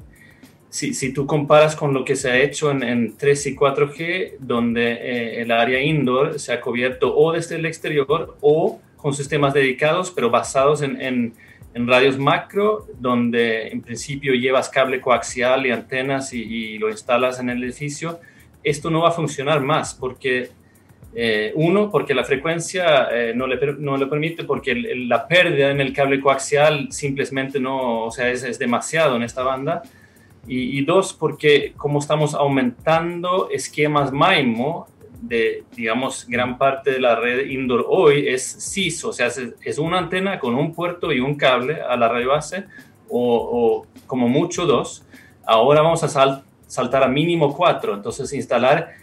si, 0.72 0.94
si, 0.94 1.12
tú 1.12 1.26
comparas 1.26 1.76
con 1.76 1.92
lo 1.92 2.02
que 2.02 2.16
se 2.16 2.30
ha 2.30 2.38
hecho 2.38 2.70
en, 2.70 2.82
en 2.82 3.14
3 3.18 3.46
y 3.48 3.54
4G, 3.54 4.38
donde 4.38 4.92
eh, 4.92 5.42
el 5.42 5.50
área 5.50 5.78
indoor 5.82 6.40
se 6.40 6.50
ha 6.50 6.62
cubierto 6.62 7.14
o 7.14 7.30
desde 7.30 7.56
el 7.56 7.66
exterior 7.66 8.38
o 8.40 8.80
con 8.96 9.12
sistemas 9.12 9.52
dedicados, 9.52 10.10
pero 10.10 10.30
basados 10.30 10.80
en, 10.80 10.98
en, 10.98 11.34
en 11.74 11.86
radios 11.86 12.16
macro, 12.18 12.86
donde 12.98 13.68
en 13.68 13.82
principio 13.82 14.32
llevas 14.32 14.70
cable 14.70 14.98
coaxial 15.02 15.66
y 15.66 15.72
antenas 15.72 16.32
y, 16.32 16.40
y, 16.40 16.78
lo 16.78 16.88
instalas 16.88 17.38
en 17.38 17.50
el 17.50 17.62
edificio, 17.62 18.18
esto 18.64 18.88
no 18.88 19.02
va 19.02 19.10
a 19.10 19.12
funcionar 19.12 19.60
más 19.60 19.92
porque 19.92 20.48
eh, 21.14 21.52
uno, 21.54 21.90
porque 21.90 22.14
la 22.14 22.24
frecuencia 22.24 23.08
eh, 23.12 23.34
no, 23.36 23.46
le, 23.46 23.58
no 23.74 23.98
le 23.98 24.06
permite, 24.06 24.44
porque 24.44 24.74
la 24.74 25.28
pérdida 25.28 25.70
en 25.70 25.82
el 25.82 25.92
cable 25.92 26.18
coaxial 26.18 26.90
simplemente 26.90 27.60
no, 27.60 28.04
o 28.04 28.10
sea, 28.10 28.30
es, 28.30 28.42
es 28.42 28.58
demasiado 28.58 29.16
en 29.16 29.22
esta 29.22 29.42
banda. 29.42 29.82
Y, 30.46 30.84
dos, 30.84 31.12
porque 31.12 31.72
como 31.76 32.00
estamos 32.00 32.34
aumentando 32.34 33.48
esquemas 33.50 34.10
MIMO, 34.12 34.88
de, 35.20 35.62
digamos, 35.76 36.26
gran 36.26 36.58
parte 36.58 36.90
de 36.90 37.00
la 37.00 37.14
red 37.14 37.46
indoor 37.46 37.86
hoy 37.88 38.26
es 38.26 38.72
CIS, 38.72 39.04
o 39.04 39.12
sea, 39.12 39.28
es, 39.28 39.78
una 39.78 39.98
antena 39.98 40.40
con 40.40 40.56
un 40.56 40.74
puerto 40.74 41.12
y 41.12 41.20
un 41.20 41.36
cable 41.36 41.80
a 41.80 41.96
la 41.96 42.08
radio 42.08 42.30
base, 42.30 42.64
o, 43.08 43.86
como 44.06 44.28
mucho 44.28 44.66
dos. 44.66 45.06
Ahora 45.46 45.80
vamos 45.80 46.02
a 46.02 46.44
saltar 46.66 47.04
a 47.04 47.08
mínimo 47.08 47.54
cuatro, 47.54 47.94
entonces 47.94 48.32
instalar 48.32 48.94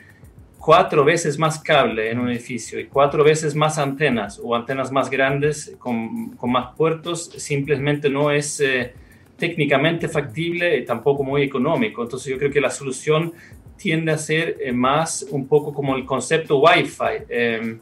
cuatro 0.58 1.06
veces 1.06 1.40
más 1.40 1.60
cable 1.60 2.12
en 2.12 2.20
un 2.20 2.30
edificio 2.30 2.80
y 2.80 2.88
cuatro 2.88 3.24
veces 3.24 3.56
más 3.56 3.78
antenas 3.78 4.42
o 4.44 4.56
antenas 4.56 4.92
más 4.92 5.10
grandes 5.10 5.74
con, 5.80 6.32
con 6.32 6.52
más 6.52 6.76
puertos 6.76 7.32
simplemente 7.38 8.10
no 8.10 8.30
es 8.30 8.60
eh, 8.60 8.94
técnicamente 9.40 10.08
factible 10.08 10.82
tampoco 10.82 11.24
muy 11.24 11.44
económico. 11.44 12.04
Entonces 12.04 12.32
yo 12.32 12.38
creo 12.38 12.52
que 12.52 12.62
la 12.62 12.70
solución 12.70 13.34
tiende 13.78 14.12
a 14.12 14.18
ser 14.18 14.58
eh, 14.60 14.72
más 14.72 15.26
un 15.32 15.48
poco 15.48 15.74
como 15.74 15.96
el 15.96 16.06
concepto 16.06 16.60
Wi-Fi, 16.60 17.24
em, 17.30 17.80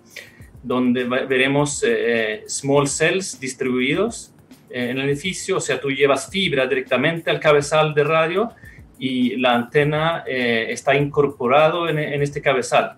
donde 0.63 1.03
veremos 1.03 1.83
eh, 1.85 2.43
small 2.47 2.87
cells 2.87 3.39
distribuidos 3.39 4.33
en 4.69 4.97
el 4.97 5.09
edificio, 5.09 5.57
o 5.57 5.61
sea, 5.61 5.79
tú 5.79 5.89
llevas 5.89 6.29
fibra 6.29 6.67
directamente 6.67 7.29
al 7.29 7.39
cabezal 7.39 7.93
de 7.93 8.03
radio 8.03 8.51
y 8.99 9.37
la 9.37 9.55
antena 9.55 10.23
eh, 10.27 10.67
está 10.69 10.95
incorporado 10.95 11.87
en, 11.87 11.99
este 12.21 12.41
cabezal 12.41 12.97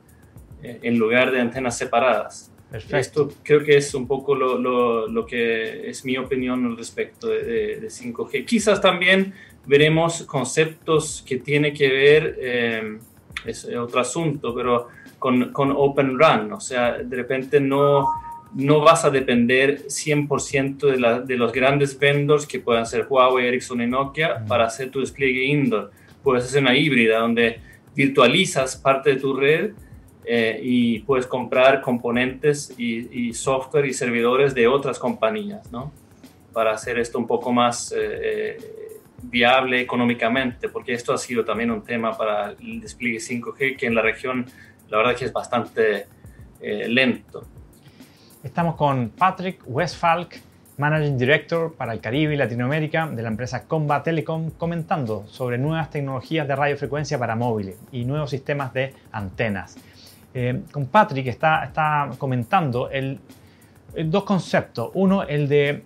eh, 0.64 0.80
en 0.84 0.98
lugar 0.98 1.32
de 1.32 1.42
antenas 1.42 1.78
separadas. 1.78 2.49
Esto 2.72 3.32
creo 3.44 3.64
que 3.64 3.78
es 3.78 3.94
un 3.96 4.08
poco 4.08 4.36
lo, 4.36 5.08
lo, 5.08 5.26
que 5.26 5.90
es 5.90 6.06
mi 6.06 6.18
opinión 6.18 6.66
al 6.66 6.78
respecto 6.78 7.28
de, 7.28 7.82
5G. 7.82 8.46
Quizás 8.46 8.80
también 8.80 9.34
veremos 9.66 10.24
conceptos 10.24 11.24
que 11.28 11.38
tienen 11.38 11.74
que 11.74 11.88
ver, 11.88 12.38
eh, 12.40 13.00
es 13.46 13.66
otro 13.66 14.02
asunto, 14.02 14.54
pero 14.54 14.88
con, 15.18 15.52
con 15.52 15.74
Open 15.76 16.20
Run, 16.20 16.54
o 16.54 16.60
sea, 16.60 17.00
de 17.00 17.16
repente 17.16 17.60
no 17.60 18.08
no 18.54 18.80
vas 18.82 19.06
a 19.06 19.10
depender 19.10 19.84
100% 19.86 20.78
de, 20.80 21.26
de, 21.26 21.38
los 21.38 21.52
grandes 21.52 21.98
vendors 21.98 22.48
que 22.48 22.60
puedan 22.60 22.86
ser 22.86 23.06
Huawei, 23.08 23.48
Ericsson 23.48 23.82
y 23.82 23.88
Nokia 23.88 24.44
para 24.48 24.66
hacer 24.66 24.90
tu 24.90 25.02
despliegue 25.02 25.46
indoor. 25.46 25.92
Puedes 26.24 26.46
hacer 26.46 26.62
una 26.62 26.76
híbrida 26.76 27.20
donde 27.20 27.60
virtualizas 27.96 28.76
parte 28.76 29.12
de 29.12 29.16
tu 29.18 29.36
red 29.36 29.72
eh, 30.26 30.60
y 30.62 31.00
puedes 31.00 31.26
comprar 31.26 31.82
componentes 31.82 32.74
y, 32.78 33.34
software 33.34 33.86
y 33.86 33.94
servidores 33.94 34.54
de 34.54 34.68
otras 34.68 35.00
compañías, 35.00 35.72
¿no? 35.72 35.92
Para 36.54 36.72
hacer 36.72 37.00
esto 37.00 37.18
un 37.18 37.28
poco 37.28 37.52
más 37.52 37.92
eh, 37.92 37.98
eh, 37.98 38.60
viable 39.24 39.80
económicamente, 39.82 40.70
porque 40.70 40.94
esto 40.94 41.14
ha 41.14 41.18
sido 41.18 41.46
también 41.46 41.72
un 41.72 41.84
tema 41.84 42.18
para 42.18 42.52
el 42.52 42.82
despliegue 42.82 43.18
5G 43.18 43.78
que 43.78 43.86
en 43.86 43.96
la 43.96 44.02
región 44.02 44.46
la 44.90 44.98
verdad 44.98 45.16
que 45.16 45.26
es 45.26 45.34
bastante 45.34 46.08
lento. 46.62 47.46
Estamos 48.44 48.76
con 48.76 49.10
Patrick 49.10 49.62
Westfalk, 49.66 50.42
Managing 50.78 51.18
Director 51.18 51.74
para 51.74 51.94
el 51.94 52.02
Caribe 52.02 52.34
y 52.34 52.38
Latinoamérica 52.38 53.08
de 53.08 53.22
la 53.22 53.30
empresa 53.30 53.66
Comba 53.66 54.02
Telecom, 54.02 54.52
comentando 54.52 55.26
sobre 55.28 55.58
nuevas 55.58 55.90
tecnologías 55.90 56.48
de 56.48 56.56
radiofrecuencia 56.56 57.20
para 57.20 57.36
móviles 57.36 57.78
y 57.92 58.06
nuevos 58.06 58.30
sistemas 58.30 58.74
de 58.74 58.94
antenas. 59.12 59.78
Eh, 60.34 60.62
con 60.72 60.86
Patrick 60.88 61.28
está, 61.28 61.64
está 61.66 62.10
comentando 62.18 62.90
el, 62.90 63.20
dos 64.06 64.24
conceptos. 64.24 64.92
Uno, 64.94 65.24
el 65.24 65.48
de 65.48 65.84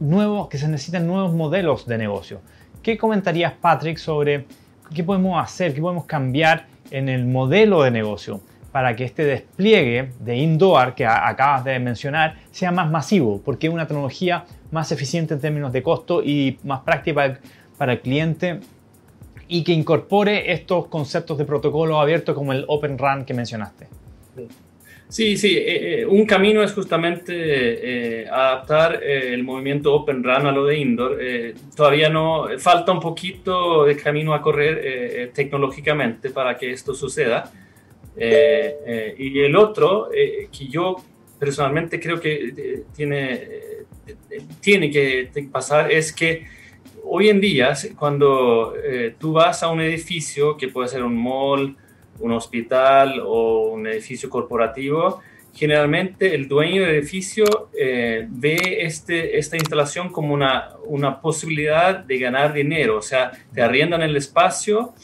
nuevos, 0.00 0.48
que 0.48 0.58
se 0.58 0.68
necesitan 0.68 1.06
nuevos 1.06 1.32
modelos 1.32 1.86
de 1.86 1.98
negocio. 1.98 2.40
¿Qué 2.82 2.98
comentarías, 2.98 3.52
Patrick, 3.52 3.98
sobre 3.98 4.46
qué 4.94 5.04
podemos 5.04 5.42
hacer, 5.42 5.74
qué 5.74 5.80
podemos 5.80 6.04
cambiar 6.04 6.66
en 6.90 7.08
el 7.08 7.26
modelo 7.26 7.82
de 7.82 7.90
negocio? 7.90 8.40
para 8.74 8.96
que 8.96 9.04
este 9.04 9.24
despliegue 9.24 10.10
de 10.18 10.36
indoor 10.36 10.96
que 10.96 11.06
acabas 11.06 11.62
de 11.62 11.78
mencionar 11.78 12.34
sea 12.50 12.72
más 12.72 12.90
masivo, 12.90 13.40
porque 13.44 13.68
es 13.68 13.72
una 13.72 13.86
tecnología 13.86 14.46
más 14.72 14.90
eficiente 14.90 15.32
en 15.32 15.40
términos 15.40 15.72
de 15.72 15.80
costo 15.80 16.24
y 16.24 16.58
más 16.64 16.80
práctica 16.80 17.38
para 17.78 17.92
el 17.92 18.00
cliente 18.00 18.58
y 19.48 19.64
que 19.64 19.72
incorpore 19.72 20.52
estos 20.52 20.86
conceptos 20.86 21.38
de 21.38 21.44
protocolo 21.44 22.00
abierto 22.00 22.34
como 22.34 22.52
el 22.52 22.64
Open 22.68 22.98
RAN 22.98 23.24
que 23.24 23.34
mencionaste. 23.34 23.88
Sí, 25.08 25.36
sí, 25.36 25.56
eh, 25.56 26.00
eh, 26.00 26.06
un 26.06 26.24
camino 26.24 26.62
es 26.62 26.72
justamente 26.72 27.32
eh, 27.32 28.28
adaptar 28.28 29.04
el 29.04 29.44
movimiento 29.44 29.94
Open 29.94 30.24
RAN 30.24 30.46
a 30.46 30.52
lo 30.52 30.66
de 30.66 30.78
indoor. 30.78 31.18
todavía 31.76 32.08
no, 32.08 32.46
falta 32.58 32.90
un 32.90 33.00
poquito 33.00 33.84
de 33.84 33.96
camino 33.96 34.34
a 34.34 34.42
correr 34.42 35.30
tecnológicamente 35.32 36.30
para 36.30 36.56
que 36.56 36.72
esto 36.72 36.94
suceda 36.94 37.52
eh, 38.16 38.76
eh, 38.86 39.14
y 39.18 39.40
el 39.40 39.56
otro, 39.56 40.10
eh, 40.12 40.48
que 40.56 40.68
yo 40.68 40.96
personalmente 41.38 41.98
creo 41.98 42.20
que 42.20 42.84
tiene, 42.94 43.48
tiene 44.60 44.90
que 44.90 45.48
pasar, 45.50 45.90
es 45.90 46.12
que 46.12 46.46
hoy 47.04 47.28
en 47.28 47.40
día, 47.40 47.74
cuando 47.98 48.74
tú 49.18 49.32
vas 49.32 49.62
a 49.62 49.68
un 49.68 49.80
edificio, 49.80 50.56
que 50.56 50.68
puede 50.68 50.88
ser 50.88 51.02
un 51.02 51.16
mall, 51.16 51.76
un 52.18 52.32
hospital 52.32 53.20
o 53.24 53.68
un 53.68 53.86
edificio 53.86 54.28
corporativo, 54.30 55.20
generalmente 55.52 56.34
el 56.34 56.48
dueño 56.48 56.82
del 56.82 56.96
edificio 56.96 57.44
ve 57.72 58.78
este, 58.80 59.38
esta 59.38 59.56
instalación 59.56 60.10
como 60.10 60.34
una, 60.34 60.70
una 60.86 61.20
posibilidad 61.20 61.98
de 61.98 62.18
ganar 62.18 62.52
dinero, 62.52 62.98
o 62.98 63.02
sea, 63.02 63.32
te 63.52 63.62
arriendan 63.62 64.02
el 64.02 64.16
espacio 64.16 64.94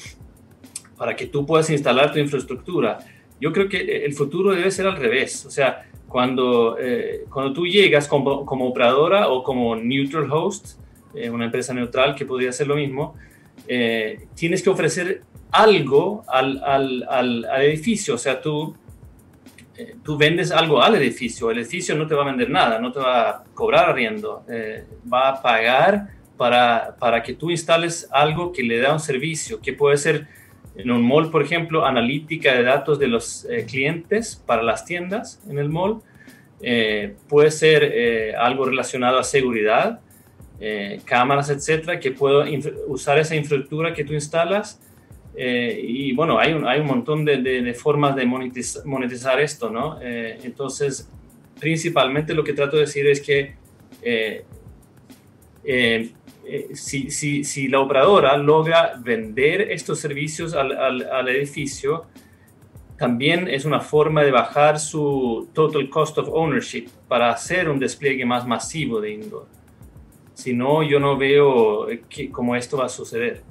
para 1.01 1.17
que 1.17 1.27
tú 1.27 1.47
puedas 1.47 1.71
instalar 1.71 2.13
tu 2.13 2.19
infraestructura. 2.19 2.99
Yo 3.41 3.55
creo 3.55 3.71
que 3.71 4.05
el 4.05 4.13
futuro 4.13 4.51
debe 4.51 4.71
ser 4.71 4.87
al 4.87 4.97
revés. 4.97 5.47
O 5.47 5.51
sea, 5.51 5.87
cuando, 6.07 6.77
eh, 6.79 7.25
cuando 7.31 7.55
tú 7.55 7.67
llegas 7.67 8.07
como, 8.07 8.45
como, 8.45 8.69
operadora 8.69 9.31
o 9.31 9.43
como 9.43 9.75
neutral 9.77 10.31
host, 10.31 10.79
eh, 11.15 11.31
una 11.31 11.47
empresa 11.47 11.75
neutral 11.75 12.15
que 12.15 12.25
podría 12.25 12.51
hacer 12.51 12.67
lo 12.67 12.77
mismo, 12.77 13.17
eh, 13.69 14.27
tienes 14.35 14.63
que 14.63 14.71
ofrecer 14.71 15.23
algo 15.51 16.25
al, 16.29 16.63
al, 16.65 17.07
al, 17.09 17.63
edificio. 17.63 18.15
O 18.15 18.19
sea, 18.19 18.41
tú, 18.41 18.77
tú 20.03 20.17
vendes 20.17 20.51
algo 20.53 20.83
al 20.83 20.95
edificio. 20.97 21.51
El 21.51 21.59
edificio 21.59 21.97
no 21.97 22.07
te 22.07 22.15
va 22.15 22.23
a 22.23 22.27
vender 22.27 22.51
nada, 22.51 22.79
no 22.79 22.93
te 22.93 23.01
va 23.01 23.31
a 23.31 23.45
cobrar 23.55 23.91
arriendo. 23.91 24.45
va 25.13 25.31
a 25.31 25.43
pagar 25.43 26.09
para, 26.37 26.97
para 26.99 27.23
que 27.23 27.35
tú 27.35 27.51
instales 27.51 28.09
algo 28.11 28.53
que 28.53 28.63
le 28.63 28.79
da 28.79 28.93
un 28.93 29.01
servicio, 29.01 29.61
que 29.61 29.73
puede 29.73 29.97
ser 29.99 30.27
en 30.75 30.91
un 30.91 31.03
mall, 31.03 31.31
por 31.31 31.43
ejemplo, 31.43 31.85
analítica 31.85 32.55
de 32.55 32.63
datos 32.63 32.99
de 32.99 33.09
los 33.09 33.45
eh, 33.45 33.67
clientes 33.69 34.43
para 34.47 34.63
las 34.63 34.85
tiendas 34.85 35.43
en 35.49 35.59
el 35.59 35.69
mall. 35.69 36.01
Eh, 36.63 37.17
puede 37.29 37.51
ser 37.51 37.83
eh, 37.85 38.35
algo 38.37 38.65
relacionado 38.65 39.19
a 39.19 39.25
seguridad, 39.25 40.01
cámaras, 41.05 41.49
etcétera, 41.49 41.99
que 41.99 42.11
puedo 42.11 42.45
usar 42.87 43.19
esa 43.19 43.35
infraestructura 43.35 43.95
que 43.95 44.05
tú 44.05 44.13
instalas. 44.13 44.81
y 45.37 46.13
bueno, 46.13 46.39
hay 46.39 46.53
un, 46.53 46.67
hay 46.67 46.81
un 46.81 46.87
montón 46.87 47.25
de, 47.25 47.75
formas 47.75 48.15
de 48.15 48.27
monetizar, 48.27 49.41
esto, 49.41 49.71
¿no? 49.71 49.99
entonces, 50.03 51.09
principalmente 51.59 52.35
lo 52.35 52.45
que 52.45 52.53
trato 52.53 52.77
de 52.77 52.83
decir 52.83 53.07
es 53.07 53.21
que 53.23 53.55
eh, 55.63 56.11
si, 56.75 57.11
si, 57.11 57.45
si, 57.45 57.69
la 57.69 57.81
operadora 57.81 58.37
logra 58.37 58.95
vender 58.99 59.71
estos 59.71 60.01
servicios 60.01 60.55
al, 60.55 60.73
al, 60.73 61.29
edificio, 61.29 62.07
también 62.99 63.47
es 63.47 63.65
una 63.65 63.81
forma 63.81 64.25
de 64.25 64.31
bajar 64.31 64.81
su 64.81 65.49
total 65.53 65.89
cost 65.89 66.19
of 66.19 66.29
ownership 66.33 66.89
para 67.09 67.31
hacer 67.31 67.69
un 67.69 67.79
despliegue 67.79 68.25
más 68.25 68.47
masivo 68.47 69.01
de 69.01 69.13
indoor. 69.13 69.47
Si 70.41 70.55
no, 70.55 70.83
yo 70.83 70.99
no 70.99 71.19
veo 71.19 71.87
que, 72.09 72.31
cómo 72.31 72.57
esto 72.57 72.79
va 72.79 72.87
a 72.87 72.89
suceder. 72.89 73.43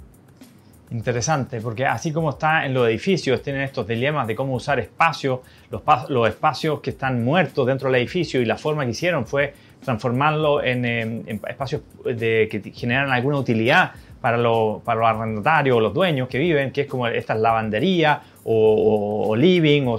Interesante, 0.89 1.61
porque 1.61 1.85
así 1.85 2.11
como 2.11 2.31
está 2.31 2.65
en 2.65 2.73
los 2.73 2.87
edificios, 2.87 3.43
tienen 3.43 3.61
estos 3.61 3.87
dilemas 3.87 4.25
de 4.25 4.35
cómo 4.35 4.55
usar 4.55 4.79
espacios, 4.79 5.41
los, 5.69 5.83
los 6.09 6.27
espacios 6.27 6.79
que 6.79 6.89
están 6.89 7.23
muertos 7.23 7.67
dentro 7.67 7.91
del 7.91 8.01
edificio 8.01 8.41
y 8.41 8.45
la 8.45 8.57
forma 8.57 8.85
que 8.85 8.91
hicieron 8.91 9.27
fue 9.27 9.53
transformarlo 9.83 10.63
en, 10.63 11.39
espacios 11.47 11.83
de, 12.03 12.47
que 12.49 12.71
generan 12.71 13.11
alguna 13.11 13.37
utilidad 13.37 13.91
para, 14.21 14.37
para 14.83 14.99
los 14.99 15.09
arrendatarios 15.09 15.77
o 15.77 15.79
los 15.79 15.93
dueños 15.93 16.27
que 16.27 16.37
viven, 16.37 16.71
que 16.71 16.81
es 16.81 16.87
como 16.87 17.07
estas 17.07 17.39
lavanderías 17.39 18.19
o, 18.43 19.35
living 19.35 19.83
o 19.87 19.97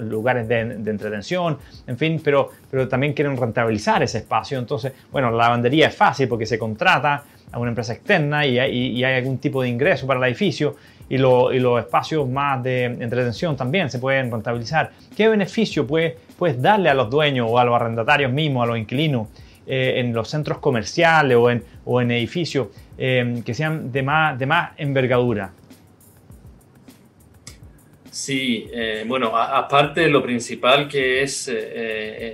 lugares 0.00 0.46
de, 0.46 0.60
entretención, 0.60 1.58
en 1.86 1.98
fin, 1.98 2.20
pero, 2.22 2.50
pero 2.70 2.88
también 2.88 3.12
quieren 3.12 3.36
rentabilizar 3.36 4.02
ese 4.02 4.18
espacio. 4.18 4.58
Entonces, 4.58 4.92
bueno, 5.10 5.30
la 5.30 5.44
lavandería 5.44 5.88
es 5.88 5.96
fácil 5.96 6.28
porque 6.28 6.46
se 6.46 6.58
contrata 6.58 7.24
a 7.52 7.58
una 7.58 7.70
empresa 7.70 7.92
externa 7.92 8.46
y 8.46 8.58
hay, 8.58 9.02
algún 9.04 9.38
tipo 9.38 9.62
de 9.62 9.68
ingreso 9.68 10.06
para 10.06 10.18
el 10.20 10.26
edificio 10.26 10.76
y, 11.08 11.18
los 11.18 11.80
espacios 11.80 12.28
más 12.28 12.62
de 12.62 12.84
entretención 12.84 13.56
también 13.56 13.90
se 13.90 13.98
pueden 13.98 14.30
rentabilizar. 14.30 14.90
¿Qué 15.16 15.28
beneficio 15.28 15.86
puedes, 15.86 16.14
puedes 16.38 16.62
darle 16.62 16.88
a 16.88 16.94
los 16.94 17.10
dueños 17.10 17.48
o 17.50 17.58
a 17.58 17.64
los 17.64 17.74
arrendatarios 17.74 18.32
mismos, 18.32 18.62
a 18.62 18.66
los 18.66 18.78
inquilinos, 18.78 19.28
eh, 19.70 20.00
en 20.00 20.12
los 20.12 20.28
centros 20.28 20.58
comerciales 20.58 21.36
o 21.36 21.50
en, 21.50 21.62
o 21.84 22.00
en 22.00 22.10
edificios 22.10 22.68
eh, 22.98 23.42
que 23.44 23.54
sean 23.54 23.92
de 23.92 24.02
más, 24.02 24.38
de 24.38 24.46
más 24.46 24.72
envergadura? 24.76 25.52
Sí, 28.10 28.68
eh, 28.72 29.04
bueno, 29.06 29.36
aparte 29.36 30.00
de 30.00 30.08
lo 30.08 30.20
principal 30.20 30.88
que 30.88 31.22
es, 31.22 31.46
eh, 31.46 31.54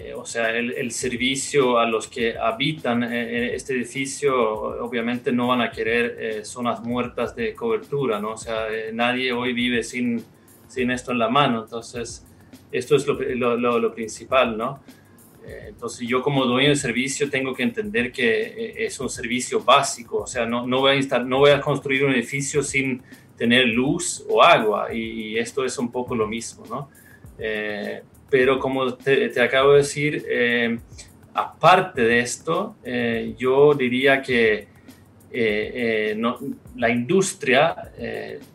eh, 0.08 0.14
o 0.16 0.24
sea, 0.24 0.50
el, 0.56 0.90
servicio 0.90 1.78
a 1.78 1.84
los 1.84 2.08
que 2.08 2.36
habitan 2.38 3.02
este 3.02 3.74
edificio, 3.74 4.34
obviamente 4.82 5.32
no 5.32 5.48
van 5.48 5.60
a 5.60 5.70
querer 5.70 6.46
zonas 6.46 6.82
muertas 6.82 7.36
de 7.36 7.54
cobertura, 7.54 8.18
¿no? 8.18 8.32
O 8.32 8.36
sea, 8.38 8.68
nadie 8.94 9.32
hoy 9.32 9.52
vive 9.52 9.82
sin, 9.82 10.24
sin 10.66 10.90
esto 10.90 11.12
en 11.12 11.18
la 11.18 11.28
mano, 11.28 11.64
entonces 11.64 12.26
esto 12.72 12.96
es 12.96 13.06
lo, 13.06 13.14
lo, 13.56 13.78
lo 13.78 13.94
principal, 13.94 14.56
¿no? 14.56 14.80
Entonces 15.66 16.08
yo 16.08 16.22
como 16.22 16.44
dueño 16.44 16.70
de 16.70 16.76
servicio 16.76 17.30
tengo 17.30 17.54
que 17.54 17.62
entender 17.62 18.10
que 18.10 18.74
es 18.78 18.98
un 19.00 19.08
servicio 19.08 19.62
básico, 19.62 20.18
o 20.18 20.26
sea, 20.26 20.46
no, 20.46 20.66
no, 20.66 20.80
voy, 20.80 21.08
a 21.10 21.18
no 21.20 21.38
voy 21.38 21.50
a 21.50 21.60
construir 21.60 22.04
un 22.04 22.12
edificio 22.12 22.62
sin 22.62 23.02
tener 23.36 23.66
luz 23.66 24.24
o 24.28 24.42
agua 24.42 24.92
y, 24.92 25.38
esto 25.38 25.64
es 25.64 25.78
un 25.78 25.90
poco 25.92 26.14
lo 26.14 26.26
mismo, 26.26 26.64
¿no? 26.68 26.88
Eh, 27.38 28.02
pero 28.30 28.58
como 28.58 28.94
te, 28.94 29.40
acabo 29.40 29.72
de 29.72 29.78
decir, 29.78 30.24
eh, 30.28 30.78
aparte 31.34 32.02
de 32.02 32.20
esto, 32.20 32.76
eh, 32.82 33.34
yo 33.38 33.74
diría 33.74 34.22
que 34.22 34.68
la 36.76 36.90
industria, 36.90 37.74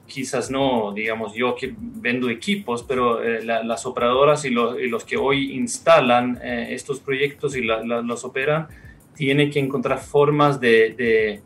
quizás 0.08 0.50
no, 0.50 0.92
digamos, 0.94 1.34
yo 1.34 1.56
que 1.56 1.74
vendo 1.78 2.30
equipos, 2.30 2.84
pero 2.84 3.22
las 3.44 3.86
operadoras 3.86 4.46
y, 4.46 4.50
los 4.50 5.04
que 5.06 5.18
hoy 5.18 5.54
instalan 5.54 6.40
estos 6.42 7.00
proyectos 7.00 7.56
y 7.56 7.62
los 7.62 8.24
operan, 8.24 8.68
tienen 9.16 9.52
que 9.52 9.60
encontrar 9.60 10.00
formas 10.00 10.60
de 10.60 11.42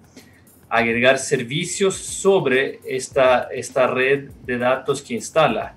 agregar 0.70 1.20
servicios 1.20 1.96
sobre 1.96 2.80
esta, 2.86 3.44
esta 3.54 3.88
red 3.88 4.30
de 4.46 4.58
datos 4.58 5.02
que 5.02 5.14
instala. 5.14 5.76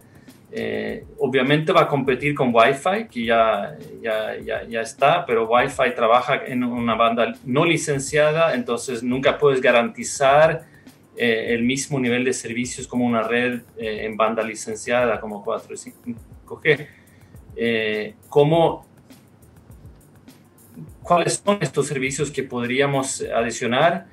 Eh, 0.50 1.04
obviamente 1.18 1.72
va 1.72 1.82
a 1.82 1.88
competir 1.88 2.34
con 2.34 2.54
Wi-Fi, 2.54 3.08
que 3.10 3.24
ya, 3.24 3.76
ya, 4.00 4.64
ya, 4.66 4.80
está, 4.80 5.26
pero 5.26 5.46
Wi-Fi 5.46 5.94
trabaja 5.94 6.42
en 6.46 6.64
una 6.64 6.94
banda 6.94 7.34
no 7.44 7.66
licenciada, 7.66 8.54
entonces 8.54 9.02
nunca 9.02 9.36
puedes 9.36 9.60
garantizar 9.60 10.64
eh, 11.16 11.48
el 11.50 11.64
mismo 11.64 12.00
nivel 12.00 12.24
de 12.24 12.32
servicios 12.32 12.86
como 12.86 13.04
una 13.04 13.22
red 13.22 13.60
eh, 13.76 14.06
en 14.06 14.16
banda 14.16 14.42
licenciada 14.42 15.20
como 15.20 15.44
4 15.44 15.74
y 15.74 15.92
5G. 16.46 18.14
¿cómo, 18.28 18.86
¿Cuáles 21.02 21.42
son 21.44 21.58
estos 21.60 21.86
servicios 21.86 22.30
que 22.30 22.42
podríamos 22.42 23.22
adicionar? 23.22 24.06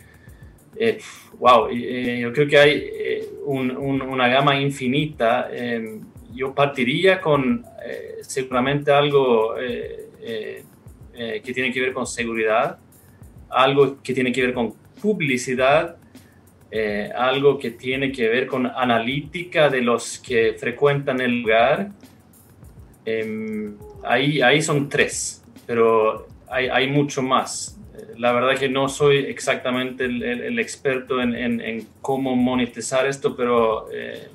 eh, 0.78 1.00
wow, 1.40 1.68
eh, 1.70 2.20
yo 2.22 2.34
creo 2.34 2.48
que 2.48 2.58
hay 2.58 2.72
eh, 2.72 3.30
una 3.46 4.28
gama 4.28 4.60
infinita. 4.60 5.50
Yo 6.36 6.54
partiría 6.54 7.22
con 7.22 7.66
eh, 7.86 8.18
seguramente 8.22 8.92
algo 8.92 9.56
que 9.56 11.54
tiene 11.54 11.72
que 11.72 11.80
ver 11.80 11.94
con 11.94 12.06
seguridad, 12.06 12.78
algo 13.50 14.02
que 14.04 14.14
tiene 14.14 14.32
que 14.32 14.42
ver 14.42 14.54
con 14.54 14.74
publicidad, 15.02 15.98
algo 17.16 17.58
que 17.58 17.72
tiene 17.72 18.12
que 18.12 18.28
ver 18.28 18.48
con 18.48 18.66
analítica 18.66 19.70
de 19.70 19.82
los 19.82 20.20
que 20.20 20.56
frecuentan 20.60 21.22
el 21.22 21.42
lugar. 21.42 21.92
Em, 23.06 23.78
ahí, 24.04 24.42
ahí 24.42 24.62
son 24.62 24.90
tres, 24.90 25.44
pero 25.66 26.28
hay, 26.50 26.88
mucho 26.90 27.22
más 27.22 27.76
la 28.18 28.32
verdad 28.32 28.58
que 28.58 28.70
no 28.70 28.88
soy 28.90 29.18
exactamente 29.18 30.06
el, 30.06 30.60
experto 30.60 31.22
en, 31.22 31.88
cómo 32.02 32.36
monetizar 32.36 33.08
esto, 33.08 33.36
pero 33.36 33.88
eh, 33.92 34.28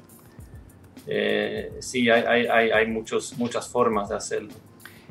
eh, 1.12 1.72
sí, 1.80 2.08
hay, 2.08 2.86
muchos, 2.86 3.36
muchas 3.36 3.68
formas 3.68 4.08
de 4.08 4.14
hacerlo. 4.14 4.54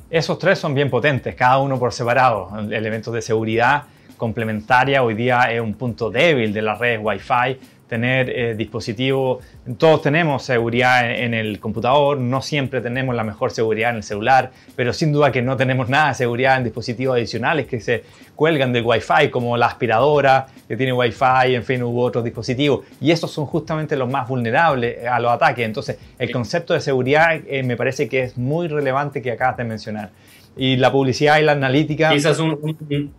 Esos 0.10 0.40
tres 0.40 0.58
son 0.58 0.74
bien 0.74 0.90
potentes, 0.90 1.36
cada 1.36 1.60
uno 1.60 1.78
por 1.78 1.92
separado. 1.92 2.50
Elementos 2.72 3.14
de 3.14 3.22
seguridad 3.22 3.84
complementaria 4.16 5.04
hoy 5.04 5.14
día 5.14 5.52
es 5.52 5.60
un 5.60 5.74
punto 5.74 6.10
débil 6.10 6.54
de 6.54 6.62
las 6.62 6.80
redes 6.80 7.00
Wi-Fi 7.04 7.60
tener 7.90 8.30
eh, 8.30 8.56
dispositivos. 8.56 9.44
Todos 9.78 10.04
tenemos 10.04 10.44
seguridad 10.44 11.12
en, 11.12 11.34
el 11.34 11.60
computador, 11.60 12.20
no 12.20 12.42
siempre 12.42 12.82
tenemos 12.82 13.16
la 13.16 13.24
mejor 13.24 13.52
seguridad 13.52 13.90
en 13.90 13.98
el 13.98 14.04
celular, 14.04 14.52
pero 14.76 14.94
sin 14.94 15.12
duda 15.12 15.32
que 15.32 15.42
no 15.42 15.58
tenemos 15.58 15.90
nada 15.90 16.10
de 16.10 16.14
seguridad 16.14 16.58
en 16.58 16.64
dispositivos 16.64 17.16
adicionales 17.16 17.66
que 17.66 17.82
se 17.82 18.04
cuelgan 18.36 18.72
del 18.72 18.86
Wi-Fi, 18.86 19.30
como 19.32 19.58
la 19.58 19.66
aspiradora 19.66 20.46
que 20.68 20.78
tiene 20.78 20.94
Wi-Fi, 20.94 21.56
en 21.56 21.64
fin, 21.64 21.82
u 21.82 22.00
otros 22.00 22.24
dispositivos. 22.24 22.86
Y 23.02 23.12
esos 23.12 23.32
son 23.32 23.48
justamente 23.48 23.98
los 23.98 24.10
más 24.10 24.30
vulnerables 24.30 25.06
a 25.06 25.20
los 25.20 25.32
ataques. 25.32 25.66
Entonces, 25.66 25.98
el 26.20 26.32
concepto 26.32 26.76
de 26.76 26.82
seguridad 26.82 27.42
eh, 27.48 27.64
me 27.64 27.76
parece 27.76 28.08
que 28.08 28.22
es 28.22 28.38
muy 28.38 28.68
relevante 28.68 29.22
que 29.22 29.32
acabas 29.32 29.58
de 29.58 29.64
mencionar. 29.64 30.12
Y 30.56 30.78
la 30.78 30.92
publicidad 30.92 31.40
y 31.40 31.44
la 31.44 31.54
analítica. 31.54 32.12
Quizás 32.12 32.40
un... 32.40 33.12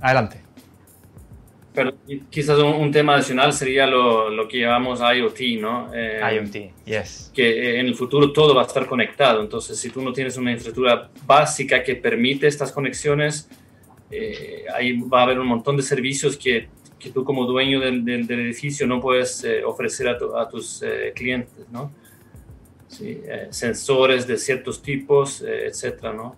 Adelante 0.00 0.47
pero 1.78 1.94
quizás 2.28 2.58
un, 2.58 2.90
tema 2.90 3.14
adicional 3.14 3.52
sería 3.52 3.86
lo, 3.86 4.28
lo, 4.30 4.48
que 4.48 4.58
llamamos 4.58 4.98
IoT, 4.98 5.60
¿no? 5.60 5.88
Eh, 5.94 6.20
IoT, 6.34 6.84
yes. 6.84 7.30
Que 7.32 7.78
en 7.78 7.86
el 7.86 7.94
futuro 7.94 8.32
todo 8.32 8.52
va 8.52 8.62
a 8.62 8.66
estar 8.66 8.84
conectado. 8.84 9.40
Entonces, 9.40 9.78
si 9.78 9.90
tú 9.90 10.02
no 10.02 10.12
tienes 10.12 10.36
una 10.36 10.50
infraestructura 10.50 11.08
básica 11.24 11.84
que 11.84 11.94
permite 11.94 12.48
estas 12.48 12.72
conexiones, 12.72 13.48
eh, 14.10 14.64
ahí 14.74 15.00
va 15.02 15.20
a 15.20 15.22
haber 15.22 15.38
un 15.38 15.46
montón 15.46 15.76
de 15.76 15.84
servicios 15.84 16.36
que, 16.36 16.68
que 16.98 17.10
tú 17.10 17.22
como 17.22 17.44
dueño 17.44 17.78
del, 17.78 18.04
del, 18.04 18.28
edificio 18.28 18.84
no 18.88 19.00
puedes 19.00 19.44
eh, 19.44 19.62
ofrecer 19.62 20.08
a, 20.08 20.18
a 20.40 20.48
tus 20.48 20.84
clientes, 21.14 21.64
¿no? 21.70 21.92
Sí, 22.88 23.20
sensores 23.50 24.26
de 24.26 24.36
ciertos 24.36 24.82
tipos, 24.82 25.42
etcétera, 25.42 26.12
¿no? 26.12 26.34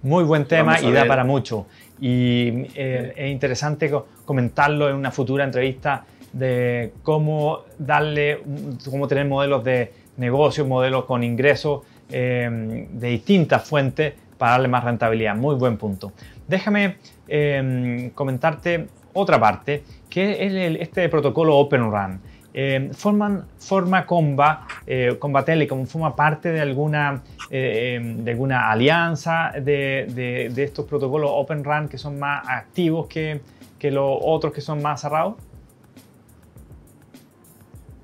Muy 0.00 0.24
buen 0.24 0.46
tema 0.46 0.80
y 0.80 0.90
da 0.90 1.06
para 1.06 1.24
mucho. 1.24 1.66
Y 2.00 2.66
eh, 2.74 3.12
es 3.16 3.30
interesante 3.30 3.90
comentarlo 4.28 4.90
en 4.90 4.94
una 4.94 5.10
futura 5.10 5.42
entrevista 5.42 6.04
de 6.34 6.92
cómo 7.02 7.60
darle, 7.78 8.42
cómo 8.84 9.08
tener 9.08 9.24
modelos 9.26 9.64
de 9.64 9.90
negocio, 10.18 10.66
modelos 10.66 11.06
con 11.06 11.24
ingresos 11.24 11.80
eh, 12.10 12.86
de 12.92 13.08
distintas 13.08 13.66
fuentes 13.66 14.12
para 14.36 14.52
darle 14.52 14.68
más 14.68 14.84
rentabilidad. 14.84 15.34
Muy 15.34 15.54
buen 15.54 15.78
punto. 15.78 16.12
Déjame 16.46 16.96
eh, 17.26 18.10
comentarte 18.14 18.88
otra 19.14 19.40
parte, 19.40 19.82
que 20.10 20.44
es 20.44 20.78
este 20.78 21.08
protocolo 21.08 21.56
Open 21.56 21.90
Run. 21.90 22.20
Eh, 22.52 22.90
forman, 22.92 23.46
forma 23.58 24.04
Comba, 24.04 24.66
eh, 24.86 25.16
Comba 25.18 25.42
Telecom, 25.42 25.86
forma 25.86 26.14
parte 26.14 26.50
de 26.50 26.60
alguna, 26.60 27.22
eh, 27.50 27.94
em, 27.94 28.24
de 28.24 28.32
alguna 28.32 28.70
alianza 28.70 29.52
de, 29.54 30.50
de, 30.52 30.64
estos 30.64 30.84
protocolos 30.84 31.30
Open 31.32 31.62
RAN 31.62 31.88
que 31.88 31.98
son 31.98 32.18
más 32.18 32.46
activos 32.48 33.06
que, 33.06 33.40
que 33.78 33.90
los 33.90 34.18
otros 34.22 34.52
que 34.52 34.60
son 34.60 34.82
más 34.82 35.00
cerrados? 35.00 35.34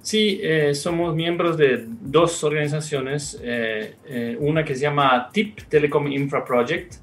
Sí, 0.03 0.41
somos 0.75 1.15
miembros 1.15 1.57
de 1.57 1.87
dos 1.89 2.45
organizaciones, 2.45 3.41
una 4.39 4.63
que 4.63 4.75
se 4.75 4.83
llama 4.83 5.31
TIP 5.33 5.63
Telecom 5.69 6.07
Infra 6.09 6.45
Project, 6.45 6.97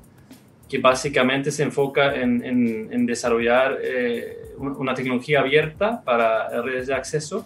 que 0.72 0.78
básicamente 0.78 1.52
se 1.52 1.64
enfoca 1.64 2.16
en, 2.16 3.06
desarrollar 3.06 3.78
eh, 3.84 4.54
una 4.58 4.94
tecnología 4.94 5.42
abierta 5.42 6.02
para 6.02 6.62
redes 6.62 6.88
de 6.88 6.94
acceso 6.94 7.46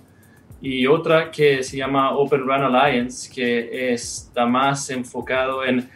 y 0.61 0.85
otra 0.85 1.31
que 1.31 1.63
se 1.63 1.75
llama 1.75 2.15
Open 2.15 2.41
Run 2.41 2.75
Alliance, 2.75 3.33
que 3.33 3.93
está 3.93 4.45
más 4.45 4.91
enfocado 4.91 5.65
en, 5.65 5.89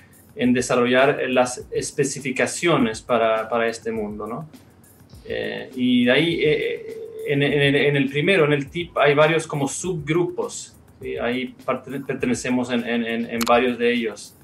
desarrollar 0.54 1.20
las 1.28 1.68
especificaciones 1.70 3.02
para, 3.02 3.48
para 3.48 3.68
este 3.68 3.92
mundo. 3.92 4.26
¿no? 4.26 4.48
Eh, 5.32 5.70
y 5.76 6.06
de 6.06 6.12
ahí, 6.12 6.42
eh, 6.44 6.98
en, 7.28 7.44
en, 7.44 7.96
el 7.96 8.10
primero, 8.10 8.46
en 8.46 8.54
el 8.54 8.70
TIP, 8.70 8.98
hay 8.98 9.14
varios 9.14 9.46
como 9.46 9.68
subgrupos. 9.68 10.76
Ahí 11.22 11.56
pertenecemos 12.06 12.72
en, 12.72 12.84
en, 12.86 13.40
varios 13.48 13.78
de 13.78 13.94
ellos. 13.94 14.36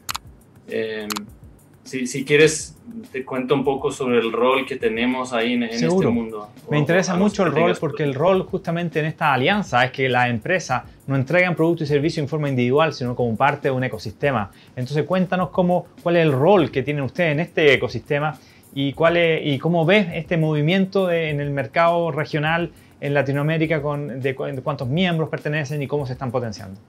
Si, 1.83 2.07
si, 2.07 2.23
quieres, 2.23 2.77
te 3.11 3.25
cuento 3.25 3.53
un 3.55 3.63
poco 3.63 3.91
sobre 3.91 4.19
el 4.19 4.31
rol 4.31 4.65
que 4.65 4.75
tenemos 4.75 5.33
ahí 5.33 5.53
en, 5.53 5.63
este 5.63 5.87
mundo. 5.87 6.49
Me 6.69 6.79
interesa 6.79 7.15
mucho 7.15 7.43
el 7.43 7.51
rol 7.51 7.75
porque 7.79 8.03
el 8.03 8.13
rol 8.13 8.43
justamente 8.43 8.99
en 8.99 9.05
esta 9.05 9.33
alianza 9.33 9.83
es 9.85 9.91
que 9.91 10.07
las 10.07 10.29
empresas 10.29 10.83
no 11.07 11.15
entregan 11.15 11.55
productos 11.55 11.87
y 11.87 11.93
servicios 11.93 12.23
en 12.23 12.29
forma 12.29 12.49
individual, 12.49 12.93
sino 12.93 13.15
como 13.15 13.35
parte 13.35 13.67
de 13.67 13.71
un 13.71 13.83
ecosistema. 13.83 14.51
Entonces 14.75 15.03
cuéntanos 15.03 15.49
cómo, 15.49 15.87
cuál 16.01 16.17
es 16.17 16.25
el 16.25 16.31
rol 16.31 16.71
que 16.71 16.81
tienen 16.83 17.03
ustedes 17.03 17.33
en 17.33 17.39
este 17.39 17.73
ecosistema 17.73 18.35
y, 18.75 18.93
cuál 18.93 19.17
es, 19.17 19.41
y 19.43 19.57
cómo 19.57 19.85
ves 19.85 20.07
este 20.13 20.37
movimiento 20.37 21.09
en 21.11 21.39
el 21.39 21.49
mercado 21.49 22.11
regional 22.11 22.71
en 23.01 23.13
Latinoamérica, 23.13 23.81
con, 23.81 24.21
de 24.21 24.35
cuántos 24.35 24.87
miembros 24.87 25.29
pertenecen 25.29 25.81
y 25.81 25.87
cómo 25.87 26.05
se 26.05 26.13
están 26.13 26.31
potenciando. 26.31 26.79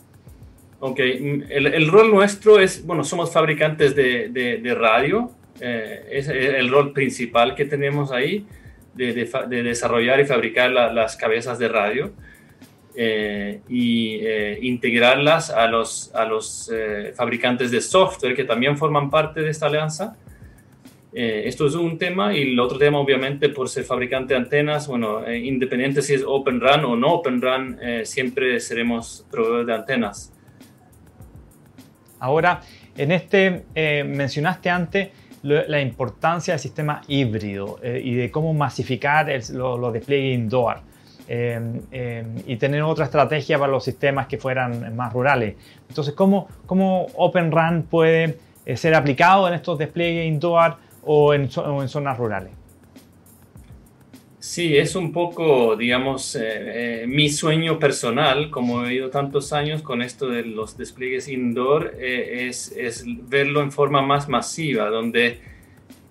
Ok, 0.78 0.98
el, 1.00 1.88
rol 1.88 2.10
nuestro 2.10 2.60
es, 2.60 2.84
bueno, 2.84 3.02
somos 3.02 3.32
fabricantes 3.32 3.94
de, 3.96 4.28
de, 4.28 4.74
radio, 4.74 5.30
eh, 5.60 6.06
es 6.10 6.28
el 6.28 6.68
rol 6.68 6.92
principal 6.92 7.54
que 7.54 7.64
tenemos 7.64 8.12
ahí, 8.12 8.46
de, 8.94 9.28
de 9.48 9.62
desarrollar 9.62 10.20
y 10.20 10.26
fabricar 10.26 10.70
las 10.70 11.16
cabezas 11.16 11.58
de 11.58 11.68
radio 11.68 12.12
eh, 12.94 13.60
y 13.68 14.16
eh, 14.22 14.58
integrarlas 14.62 15.50
a 15.50 15.66
los, 15.66 16.14
a 16.14 16.24
los 16.24 16.70
fabricantes 17.14 17.70
de 17.70 17.80
software 17.80 18.34
que 18.34 18.44
también 18.44 18.76
forman 18.76 19.08
parte 19.08 19.40
de 19.40 19.50
esta 19.50 19.66
alianza. 19.66 20.16
Esto 21.18 21.66
es 21.66 21.74
un 21.74 21.96
tema 21.96 22.36
y 22.36 22.52
el 22.52 22.60
otro 22.60 22.76
tema, 22.76 22.98
obviamente, 22.98 23.48
por 23.48 23.70
ser 23.70 23.84
fabricante 23.84 24.34
de 24.34 24.40
antenas, 24.40 24.86
bueno, 24.86 25.22
independiente 25.32 26.02
si 26.02 26.12
es 26.12 26.22
Open 26.26 26.60
RAN 26.60 26.84
o 26.84 26.94
no 26.94 27.14
Open 27.14 27.40
RAN, 27.40 27.78
siempre 28.04 28.60
seremos 28.60 29.26
proveedores 29.30 29.66
de 29.66 29.74
antenas. 29.74 30.32
Ahora, 32.20 32.60
en 32.96 33.12
este 33.12 33.66
eh, 33.74 34.04
mencionaste 34.04 34.70
antes 34.70 35.08
la 35.42 35.80
importancia 35.80 36.54
del 36.54 36.60
sistema 36.60 37.02
híbrido 37.06 37.78
eh, 37.80 38.00
y 38.02 38.14
de 38.14 38.32
cómo 38.32 38.52
masificar 38.52 39.28
los 39.52 39.92
despliegues 39.92 40.34
indoor 40.34 40.78
eh, 41.28 42.24
y 42.46 42.56
tener 42.56 42.82
otra 42.82 43.04
estrategia 43.04 43.56
para 43.56 43.70
los 43.70 43.84
sistemas 43.84 44.26
que 44.26 44.38
fueran 44.38 44.96
más 44.96 45.12
rurales. 45.12 45.54
Entonces, 45.88 46.14
¿cómo, 46.14 46.48
cómo 46.66 47.06
Open 47.14 47.52
RAN 47.52 47.84
puede 47.84 48.38
ser 48.74 48.94
aplicado 48.94 49.46
en 49.46 49.54
estos 49.54 49.78
despliegues 49.78 50.26
indoor 50.26 50.78
o 51.06 51.32
en 51.34 51.48
zonas 51.48 52.18
rurales? 52.18 52.52
Sí, 54.46 54.76
es 54.76 54.94
un 54.94 55.12
poco, 55.12 55.74
digamos, 55.74 56.36
eh, 56.36 56.40
eh, 57.02 57.06
mi 57.08 57.28
sueño 57.30 57.80
personal, 57.80 58.48
como 58.48 58.86
he 58.86 58.94
ido 58.94 59.10
tantos 59.10 59.52
años 59.52 59.82
con 59.82 60.02
esto 60.02 60.28
de 60.28 60.44
los 60.44 60.78
despliegues 60.78 61.26
indoor, 61.26 61.96
eh, 61.98 62.46
es, 62.48 62.70
es, 62.70 63.04
verlo 63.28 63.60
en 63.60 63.72
forma 63.72 64.02
más 64.02 64.28
masiva, 64.28 64.88
donde 64.88 65.40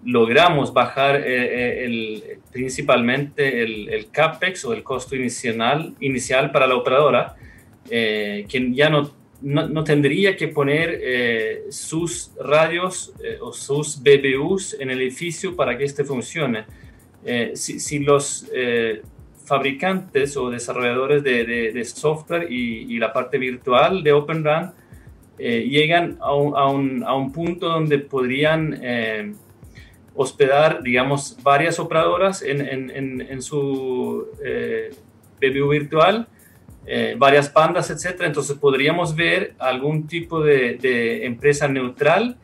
logramos 0.03 0.73
bajar 0.73 1.15
el, 1.15 2.39
principalmente 2.51 3.63
el, 3.63 3.88
el, 3.88 4.12
CAPEX 4.12 4.65
o 4.65 4.73
el 4.73 4.84
costo 4.84 5.15
inicial, 5.15 5.95
inicial 6.01 6.51
para 6.51 6.67
la 6.67 6.75
operadora, 6.75 7.36
quien 7.88 8.75
ya 8.75 8.89
no, 8.89 9.12
no, 9.45 9.84
tendría 9.84 10.36
que 10.36 10.47
poner 10.47 11.63
sus 11.69 12.31
radios 12.39 13.13
o 13.41 13.53
sus 13.53 14.01
BBUs 14.01 14.75
en 14.79 14.89
el 14.89 15.01
edificio 15.01 15.55
para 15.55 15.77
que 15.77 15.84
este 15.86 16.03
funcione. 16.03 16.65
Eh, 17.27 17.53
si, 17.55 17.99
los 17.99 18.47
eh, 18.53 19.01
fabricantes 19.45 20.38
o 20.38 20.51
desarrolladores 20.51 21.23
de, 21.23 21.84
software 21.86 22.51
y, 22.51 22.99
la 22.99 23.12
parte 23.12 23.39
virtual 23.39 24.03
de 24.03 24.12
Open 24.13 24.43
RAN 24.43 24.73
eh, 25.39 25.67
llegan 25.67 26.19
a 26.21 26.36
un, 26.36 27.31
punto 27.34 27.67
donde 27.67 27.97
podrían 27.97 29.36
hospedar, 30.13 30.84
digamos, 30.84 31.38
varias 31.41 31.79
operadoras 31.79 32.43
en, 32.43 33.41
su 33.41 34.27
BBU 35.41 35.69
virtual, 35.69 36.27
varias 37.17 37.52
bandas, 37.52 37.89
etc. 37.89 38.21
Entonces 38.21 38.58
podríamos 38.58 39.15
ver 39.15 39.56
algún 39.60 40.08
tipo 40.08 40.41
de 40.41 41.26
empresa 41.26 41.67
neutral 41.67 42.38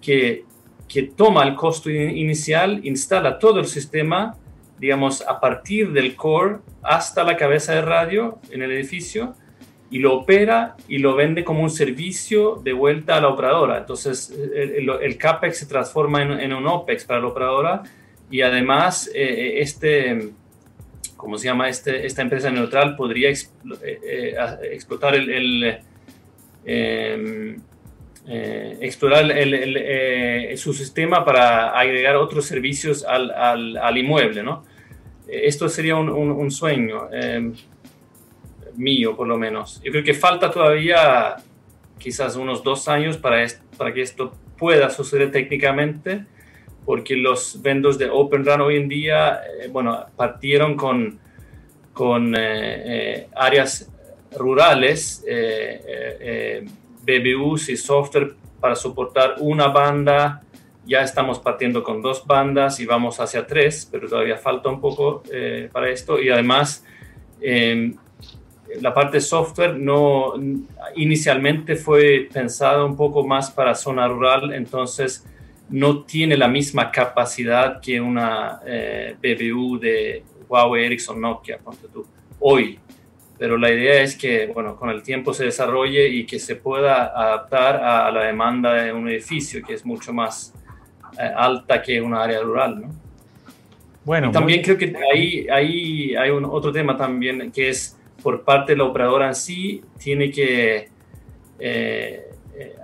que 0.00 0.44
que 0.90 1.04
toma 1.04 1.44
el 1.44 1.54
costo 1.54 1.88
inicial, 1.88 2.80
instala 2.84 3.38
todo 3.38 3.60
el 3.60 3.66
sistema, 3.66 4.36
digamos, 4.78 5.22
a 5.22 5.38
partir 5.38 5.92
del 5.92 6.16
core 6.16 6.58
hasta 6.82 7.22
la 7.22 7.36
cabeza 7.36 7.74
de 7.74 7.82
radio 7.82 8.40
en 8.50 8.62
el 8.62 8.72
edificio 8.72 9.34
y 9.88 10.00
lo 10.00 10.16
opera 10.16 10.76
y 10.88 10.98
lo 10.98 11.14
vende 11.14 11.44
como 11.44 11.62
un 11.62 11.70
servicio 11.70 12.56
de 12.64 12.72
vuelta 12.72 13.16
a 13.16 13.20
la 13.20 13.28
operadora. 13.28 13.78
Entonces, 13.78 14.36
el, 14.52 15.16
CAPEX 15.16 15.58
se 15.58 15.66
transforma 15.66 16.22
en, 16.22 16.52
un 16.52 16.66
OPEX 16.66 17.04
para 17.04 17.20
la 17.20 17.28
operadora 17.28 17.82
y 18.28 18.40
además 18.40 19.08
eh, 19.14 19.22
eh, 19.22 19.60
este, 19.60 20.32
¿cómo 21.16 21.38
se 21.38 21.46
llama? 21.46 21.68
Este, 21.68 22.06
esta 22.06 22.22
empresa 22.22 22.50
neutral 22.50 22.96
podría 22.96 23.30
eh, 23.30 24.36
explotar 24.72 25.14
el, 25.14 25.78
em, 26.64 27.56
eh, 28.26 28.78
explorar 28.80 29.30
eh, 29.34 30.54
su 30.56 30.72
sistema 30.72 31.24
para 31.24 31.70
agregar 31.70 32.16
otros 32.16 32.46
servicios 32.46 33.04
al, 33.04 33.30
al, 33.30 33.98
inmueble, 33.98 34.42
¿no? 34.42 34.64
Esto 35.26 35.68
sería 35.68 35.96
un, 35.96 36.08
un, 36.08 36.50
sueño 36.50 37.08
em, 37.12 37.54
mío, 38.76 39.16
por 39.16 39.26
lo 39.26 39.38
menos. 39.38 39.80
Yo 39.82 39.92
creo 39.92 40.04
que 40.04 40.14
falta 40.14 40.50
todavía 40.50 41.36
quizás 41.98 42.36
unos 42.36 42.62
dos 42.64 42.88
años 42.88 43.16
para, 43.16 43.46
para 43.76 43.92
que 43.92 44.02
esto 44.02 44.32
pueda 44.58 44.90
suceder 44.90 45.30
técnicamente, 45.30 46.24
porque 46.84 47.16
los 47.16 47.60
vendos 47.62 47.98
de 47.98 48.08
Open 48.10 48.44
Run 48.44 48.60
hoy 48.60 48.76
en 48.76 48.88
día, 48.88 49.40
eh, 49.44 49.68
bueno, 49.70 50.06
partieron 50.16 50.76
con, 50.76 51.18
con 51.92 52.34
áreas 53.34 53.90
rurales 54.32 55.24
BBUs 57.02 57.68
y 57.68 57.76
software 57.76 58.34
para 58.60 58.76
soportar 58.76 59.36
una 59.38 59.68
banda. 59.68 60.42
Ya 60.86 61.02
estamos 61.02 61.38
partiendo 61.38 61.82
con 61.82 62.02
dos 62.02 62.26
bandas 62.26 62.80
y 62.80 62.86
vamos 62.86 63.20
hacia 63.20 63.46
tres, 63.46 63.88
pero 63.90 64.08
todavía 64.08 64.36
falta 64.36 64.68
un 64.68 64.80
poco 64.80 65.22
eh, 65.32 65.68
para 65.72 65.90
esto. 65.90 66.20
Y 66.20 66.30
además, 66.30 66.84
em, 67.40 67.94
la 68.80 68.94
parte 68.94 69.20
software 69.20 69.76
no 69.76 70.34
inicialmente 70.96 71.76
fue 71.76 72.28
pensada 72.32 72.84
un 72.84 72.96
poco 72.96 73.26
más 73.26 73.50
para 73.50 73.74
zona 73.74 74.06
rural, 74.08 74.52
entonces 74.52 75.26
no 75.70 76.02
tiene 76.02 76.36
la 76.36 76.48
misma 76.48 76.90
capacidad 76.90 77.80
que 77.80 78.00
una 78.00 78.60
eh, 78.66 79.16
BBU 79.20 79.78
de 79.78 80.22
Huawei, 80.48 80.86
Ericsson, 80.86 81.20
Nokia, 81.20 81.58
tú, 81.92 82.06
hoy 82.40 82.78
pero 83.40 83.56
la 83.56 83.72
idea 83.72 84.02
es 84.02 84.16
que, 84.16 84.48
bueno, 84.48 84.76
con 84.76 84.90
el 84.90 85.02
tiempo 85.02 85.32
se 85.32 85.46
desarrolle 85.46 86.08
y 86.08 86.26
que 86.26 86.38
se 86.38 86.56
pueda 86.56 87.06
adaptar 87.06 87.76
a, 87.76 88.10
la 88.10 88.24
demanda 88.24 88.74
de 88.74 88.92
un 88.92 89.08
edificio 89.08 89.62
que 89.66 89.72
es 89.72 89.86
mucho 89.86 90.12
más 90.12 90.52
eh, 91.18 91.22
alta 91.22 91.80
que 91.80 92.02
una 92.02 92.22
área 92.22 92.42
rural, 92.42 92.82
¿no? 92.82 92.88
Bueno, 94.04 94.30
también 94.30 94.60
creo 94.60 94.76
que 94.76 94.94
ahí, 95.10 95.46
ahí 95.50 96.14
hay 96.16 96.28
un 96.28 96.44
otro 96.44 96.70
tema 96.70 96.98
también 96.98 97.50
que 97.50 97.70
es 97.70 97.98
por 98.22 98.44
parte 98.44 98.72
de 98.72 98.76
la 98.76 98.84
operadora 98.84 99.28
en 99.28 99.34
sí, 99.34 99.82
tiene 99.98 100.30
que 100.30 100.90
eh, 101.58 102.29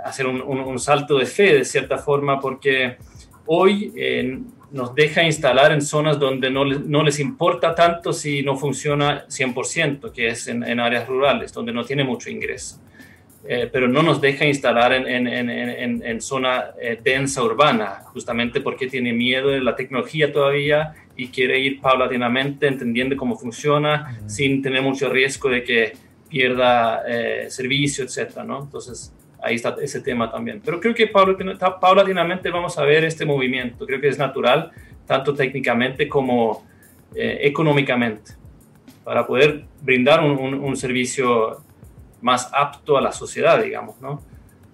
hacer 0.05 0.27
un, 0.27 0.41
un, 0.41 0.79
salto 0.79 1.19
de 1.19 1.27
fe 1.27 1.55
de 1.55 1.65
cierta 1.65 1.99
forma 1.99 2.41
porque 2.41 2.97
hoy 3.47 3.93
nos 4.73 4.95
deja 4.95 5.23
instalar 5.23 5.73
en 5.73 5.83
zonas 5.83 6.19
donde 6.19 6.51
no, 6.51 6.65
no, 6.65 7.03
les 7.03 7.21
importa 7.21 7.75
tanto 7.75 8.13
si 8.13 8.43
no 8.43 8.57
funciona 8.57 9.27
100%, 9.27 10.13
que 10.13 10.29
es 10.29 10.49
en, 10.49 10.63
en 10.65 10.81
áreas 10.81 11.09
rurales, 11.09 11.53
donde 11.53 11.73
no 11.73 11.85
tiene 11.85 12.05
mucho 12.05 12.31
ingreso. 12.31 12.81
Eh, 13.49 13.69
pero 13.73 13.87
no 13.87 14.03
nos 14.03 14.21
deja 14.21 14.45
instalar 14.45 14.93
en, 14.93 15.07
en, 15.29 16.03
en 16.05 16.21
zona 16.21 16.71
eh, 16.81 16.99
densa 17.01 17.45
urbana, 17.45 18.03
justamente 18.07 18.61
porque 18.61 18.89
tiene 18.89 19.13
miedo 19.13 19.51
de 19.51 19.61
la 19.61 19.77
tecnología 19.77 20.33
todavía 20.33 20.95
y 21.17 21.29
quiere 21.29 21.61
ir 21.61 21.81
paulatinamente 21.81 22.67
entendiendo 22.67 23.17
cómo 23.17 23.39
funciona 23.39 24.21
sin 24.27 24.63
tener 24.63 24.83
mucho 24.83 25.09
riesgo 25.09 25.49
de 25.49 25.63
que 25.63 25.93
pierda 26.29 27.03
eh, 27.07 27.47
servicio, 27.49 28.05
etc. 28.05 28.39
¿no? 28.45 28.65
Entonces, 28.65 29.15
ahí 29.43 29.57
está 29.57 29.77
ese 29.81 30.01
tema 30.01 30.31
también. 30.31 30.61
Pero 30.65 30.81
creo 30.81 30.95
que 30.95 31.07
paulatinamente 31.07 32.51
vamos 32.51 32.79
a 32.79 32.85
ver 32.85 33.05
este 33.05 33.25
movimiento. 33.25 33.87
Creo 33.87 34.01
que 34.01 34.09
es 34.09 34.19
natural, 34.19 34.71
tanto 35.07 35.35
técnicamente 35.35 36.09
como 36.09 36.67
eh, 37.15 37.39
económicamente, 37.43 38.33
para 39.05 39.27
poder 39.27 39.65
brindar 39.81 40.23
un, 40.23 40.77
servicio 40.77 41.63
más 42.21 42.51
apto 42.53 42.97
a 42.97 43.01
la 43.01 43.13
sociedad, 43.13 43.63
digamos, 43.63 44.01
¿no? 44.01 44.23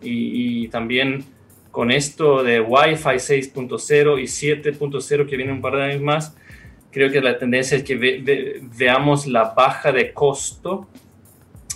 Y, 0.01 0.68
también 0.68 1.25
con 1.70 1.90
esto 1.90 2.42
de 2.42 2.61
Wi-Fi 2.61 3.16
6.0 3.16 4.20
y 4.20 4.25
7.0 4.25 5.27
que 5.27 5.37
viene 5.37 5.53
un 5.53 5.61
par 5.61 5.77
de 5.77 5.83
años 5.85 6.03
más, 6.03 6.37
creo 6.90 7.11
que 7.11 7.20
la 7.20 7.38
tendencia 7.38 7.79
es 7.79 7.85
que 7.85 8.61
veamos 8.77 9.27
la 9.27 9.55
baja 9.55 9.92
de 9.92 10.12
costo 10.12 10.88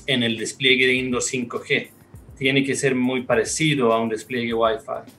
en 0.06 0.22
el 0.22 0.36
despliegue 0.38 0.86
de 0.86 0.92
Windows 0.92 1.32
5G 1.32 1.95
tiene 2.36 2.64
que 2.64 2.74
ser 2.74 2.94
muy 2.94 3.22
parecido 3.22 3.92
a 3.92 4.00
un 4.00 4.08
despliegue 4.08 4.52
Wi-Fi. 4.52 5.10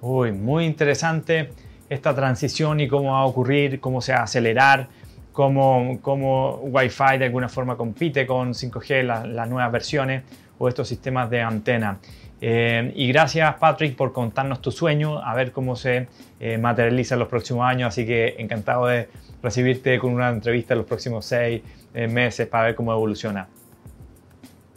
Uy, 0.00 0.32
muy 0.32 0.64
interesante 0.64 1.50
esta 1.88 2.14
transición 2.14 2.80
y 2.80 2.88
cómo 2.88 3.12
va 3.12 3.20
a 3.20 3.24
ocurrir, 3.24 3.80
cómo 3.80 4.00
se 4.00 4.12
va 4.12 4.18
a 4.18 4.22
acelerar, 4.24 4.88
cómo, 5.32 5.98
cómo 6.02 6.56
Wi-Fi 6.62 7.18
de 7.18 7.26
alguna 7.26 7.48
forma 7.48 7.76
compite 7.76 8.26
con 8.26 8.52
5G, 8.52 9.02
las 9.02 9.48
nuevas 9.48 9.70
versiones 9.72 10.22
o 10.58 10.68
estos 10.68 10.88
sistemas 10.88 11.30
de 11.30 11.42
antena. 11.42 11.98
Eh, 12.40 12.92
y 12.94 13.08
gracias 13.08 13.54
Patrick 13.54 13.96
por 13.96 14.12
contarnos 14.12 14.60
tu 14.60 14.70
sueño, 14.70 15.18
a 15.18 15.34
ver 15.34 15.52
cómo 15.52 15.76
se 15.76 16.08
eh, 16.40 16.58
materializa 16.58 17.14
en 17.14 17.20
los 17.20 17.28
próximos 17.28 17.64
años, 17.64 17.88
así 17.88 18.04
que 18.04 18.34
encantado 18.38 18.86
de 18.86 19.08
recibirte 19.42 19.98
con 19.98 20.12
una 20.12 20.28
entrevista 20.28 20.74
en 20.74 20.78
los 20.78 20.86
próximos 20.86 21.24
seis 21.24 21.62
eh, 21.94 22.06
meses 22.06 22.46
para 22.46 22.64
ver 22.64 22.74
cómo 22.74 22.92
evoluciona. 22.92 23.48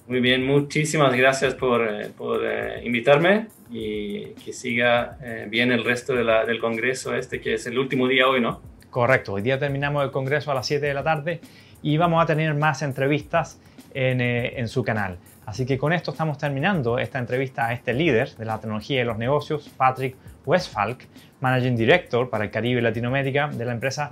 Muy 0.07 0.21
bien, 0.21 0.45
muchísimas 0.45 1.13
gracias 1.13 1.53
por, 1.55 1.85
eh, 1.85 2.09
por 2.17 2.39
eh, 2.45 2.81
invitarme 2.85 3.47
y 3.69 4.27
que 4.35 4.53
siga 4.53 5.17
eh, 5.21 5.47
bien 5.49 5.69
el 5.73 5.83
resto 5.83 6.13
del 6.13 6.59
Congreso 6.61 7.13
este, 7.13 7.41
que 7.41 7.55
es 7.55 7.67
el 7.67 7.77
último 7.77 8.07
día 8.07 8.25
hoy, 8.25 8.39
¿no? 8.39 8.61
Correcto, 8.89 9.33
hoy 9.33 9.41
día 9.41 9.59
terminamos 9.59 10.05
el 10.05 10.11
Congreso 10.11 10.49
a 10.49 10.53
las 10.53 10.65
7 10.65 10.85
de 10.85 10.93
la 10.93 11.03
tarde 11.03 11.41
y 11.81 11.97
vamos 11.97 12.23
a 12.23 12.25
tener 12.25 12.53
más 12.53 12.83
entrevistas 12.83 13.59
en, 13.93 14.21
en 14.21 14.67
su 14.69 14.81
canal. 14.81 15.17
Así 15.45 15.65
que 15.65 15.77
con 15.77 15.91
esto 15.91 16.11
estamos 16.11 16.37
terminando 16.37 16.99
esta 16.99 17.19
entrevista 17.19 17.67
a 17.67 17.73
este 17.73 17.93
líder 17.93 18.33
de 18.37 18.45
la 18.45 18.61
tecnología 18.61 19.01
y 19.01 19.03
los 19.03 19.17
negocios, 19.17 19.69
Patrick 19.75 20.15
Westfalk, 20.45 21.05
Managing 21.41 21.75
Director 21.75 22.29
para 22.29 22.45
el 22.45 22.51
Caribe 22.51 22.79
y 22.79 22.83
Latinoamérica 22.83 23.49
de 23.49 23.65
la 23.65 23.73
empresa 23.73 24.11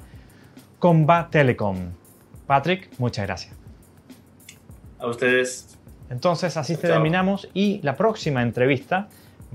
Comba 0.77 1.29
Telecom. 1.29 1.93
Patrick, 2.45 2.89
muchas 2.97 3.25
gracias. 3.25 3.55
A 4.99 5.07
ustedes. 5.07 5.75
Entonces 6.09 6.57
así 6.57 6.77
terminamos 6.77 7.49
y 7.53 7.79
la 7.81 7.95
próxima 7.95 8.41
entrevista 8.41 9.07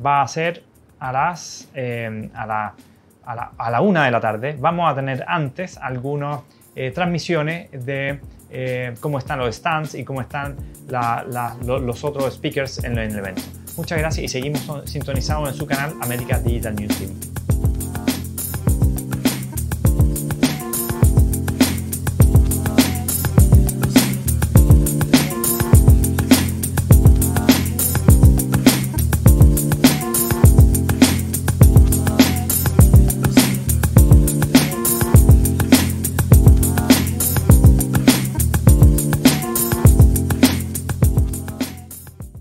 va 0.04 0.22
a 0.22 0.28
ser 0.28 0.62
a 0.98 1.12
las 1.12 1.68
eh, 1.74 2.28
a, 2.34 2.46
la, 2.46 2.74
a, 3.24 3.70
la, 3.70 3.80
una 3.80 4.04
de 4.04 4.10
la 4.10 4.20
tarde. 4.20 4.56
Vamos 4.58 4.90
a 4.90 4.94
tener 4.94 5.24
antes 5.26 5.78
algunas 5.78 6.40
eh, 6.74 6.90
transmisiones 6.90 7.70
de 7.84 8.20
eh, 8.50 8.94
cómo 9.00 9.18
están 9.18 9.38
los 9.38 9.54
stands 9.54 9.94
y 9.94 10.04
cómo 10.04 10.20
están 10.20 10.56
los 11.64 12.04
otros 12.04 12.34
speakers 12.34 12.82
en, 12.84 12.98
en 12.98 13.12
el 13.12 13.18
evento. 13.18 13.42
Muchas 13.76 13.98
gracias 13.98 14.24
y 14.24 14.28
seguimos 14.28 14.68
sintonizados 14.84 15.48
en 15.48 15.54
su 15.54 15.66
canal 15.66 15.94
América 16.02 16.38
Digital 16.38 16.74
News 16.74 16.98
Team. 16.98 17.39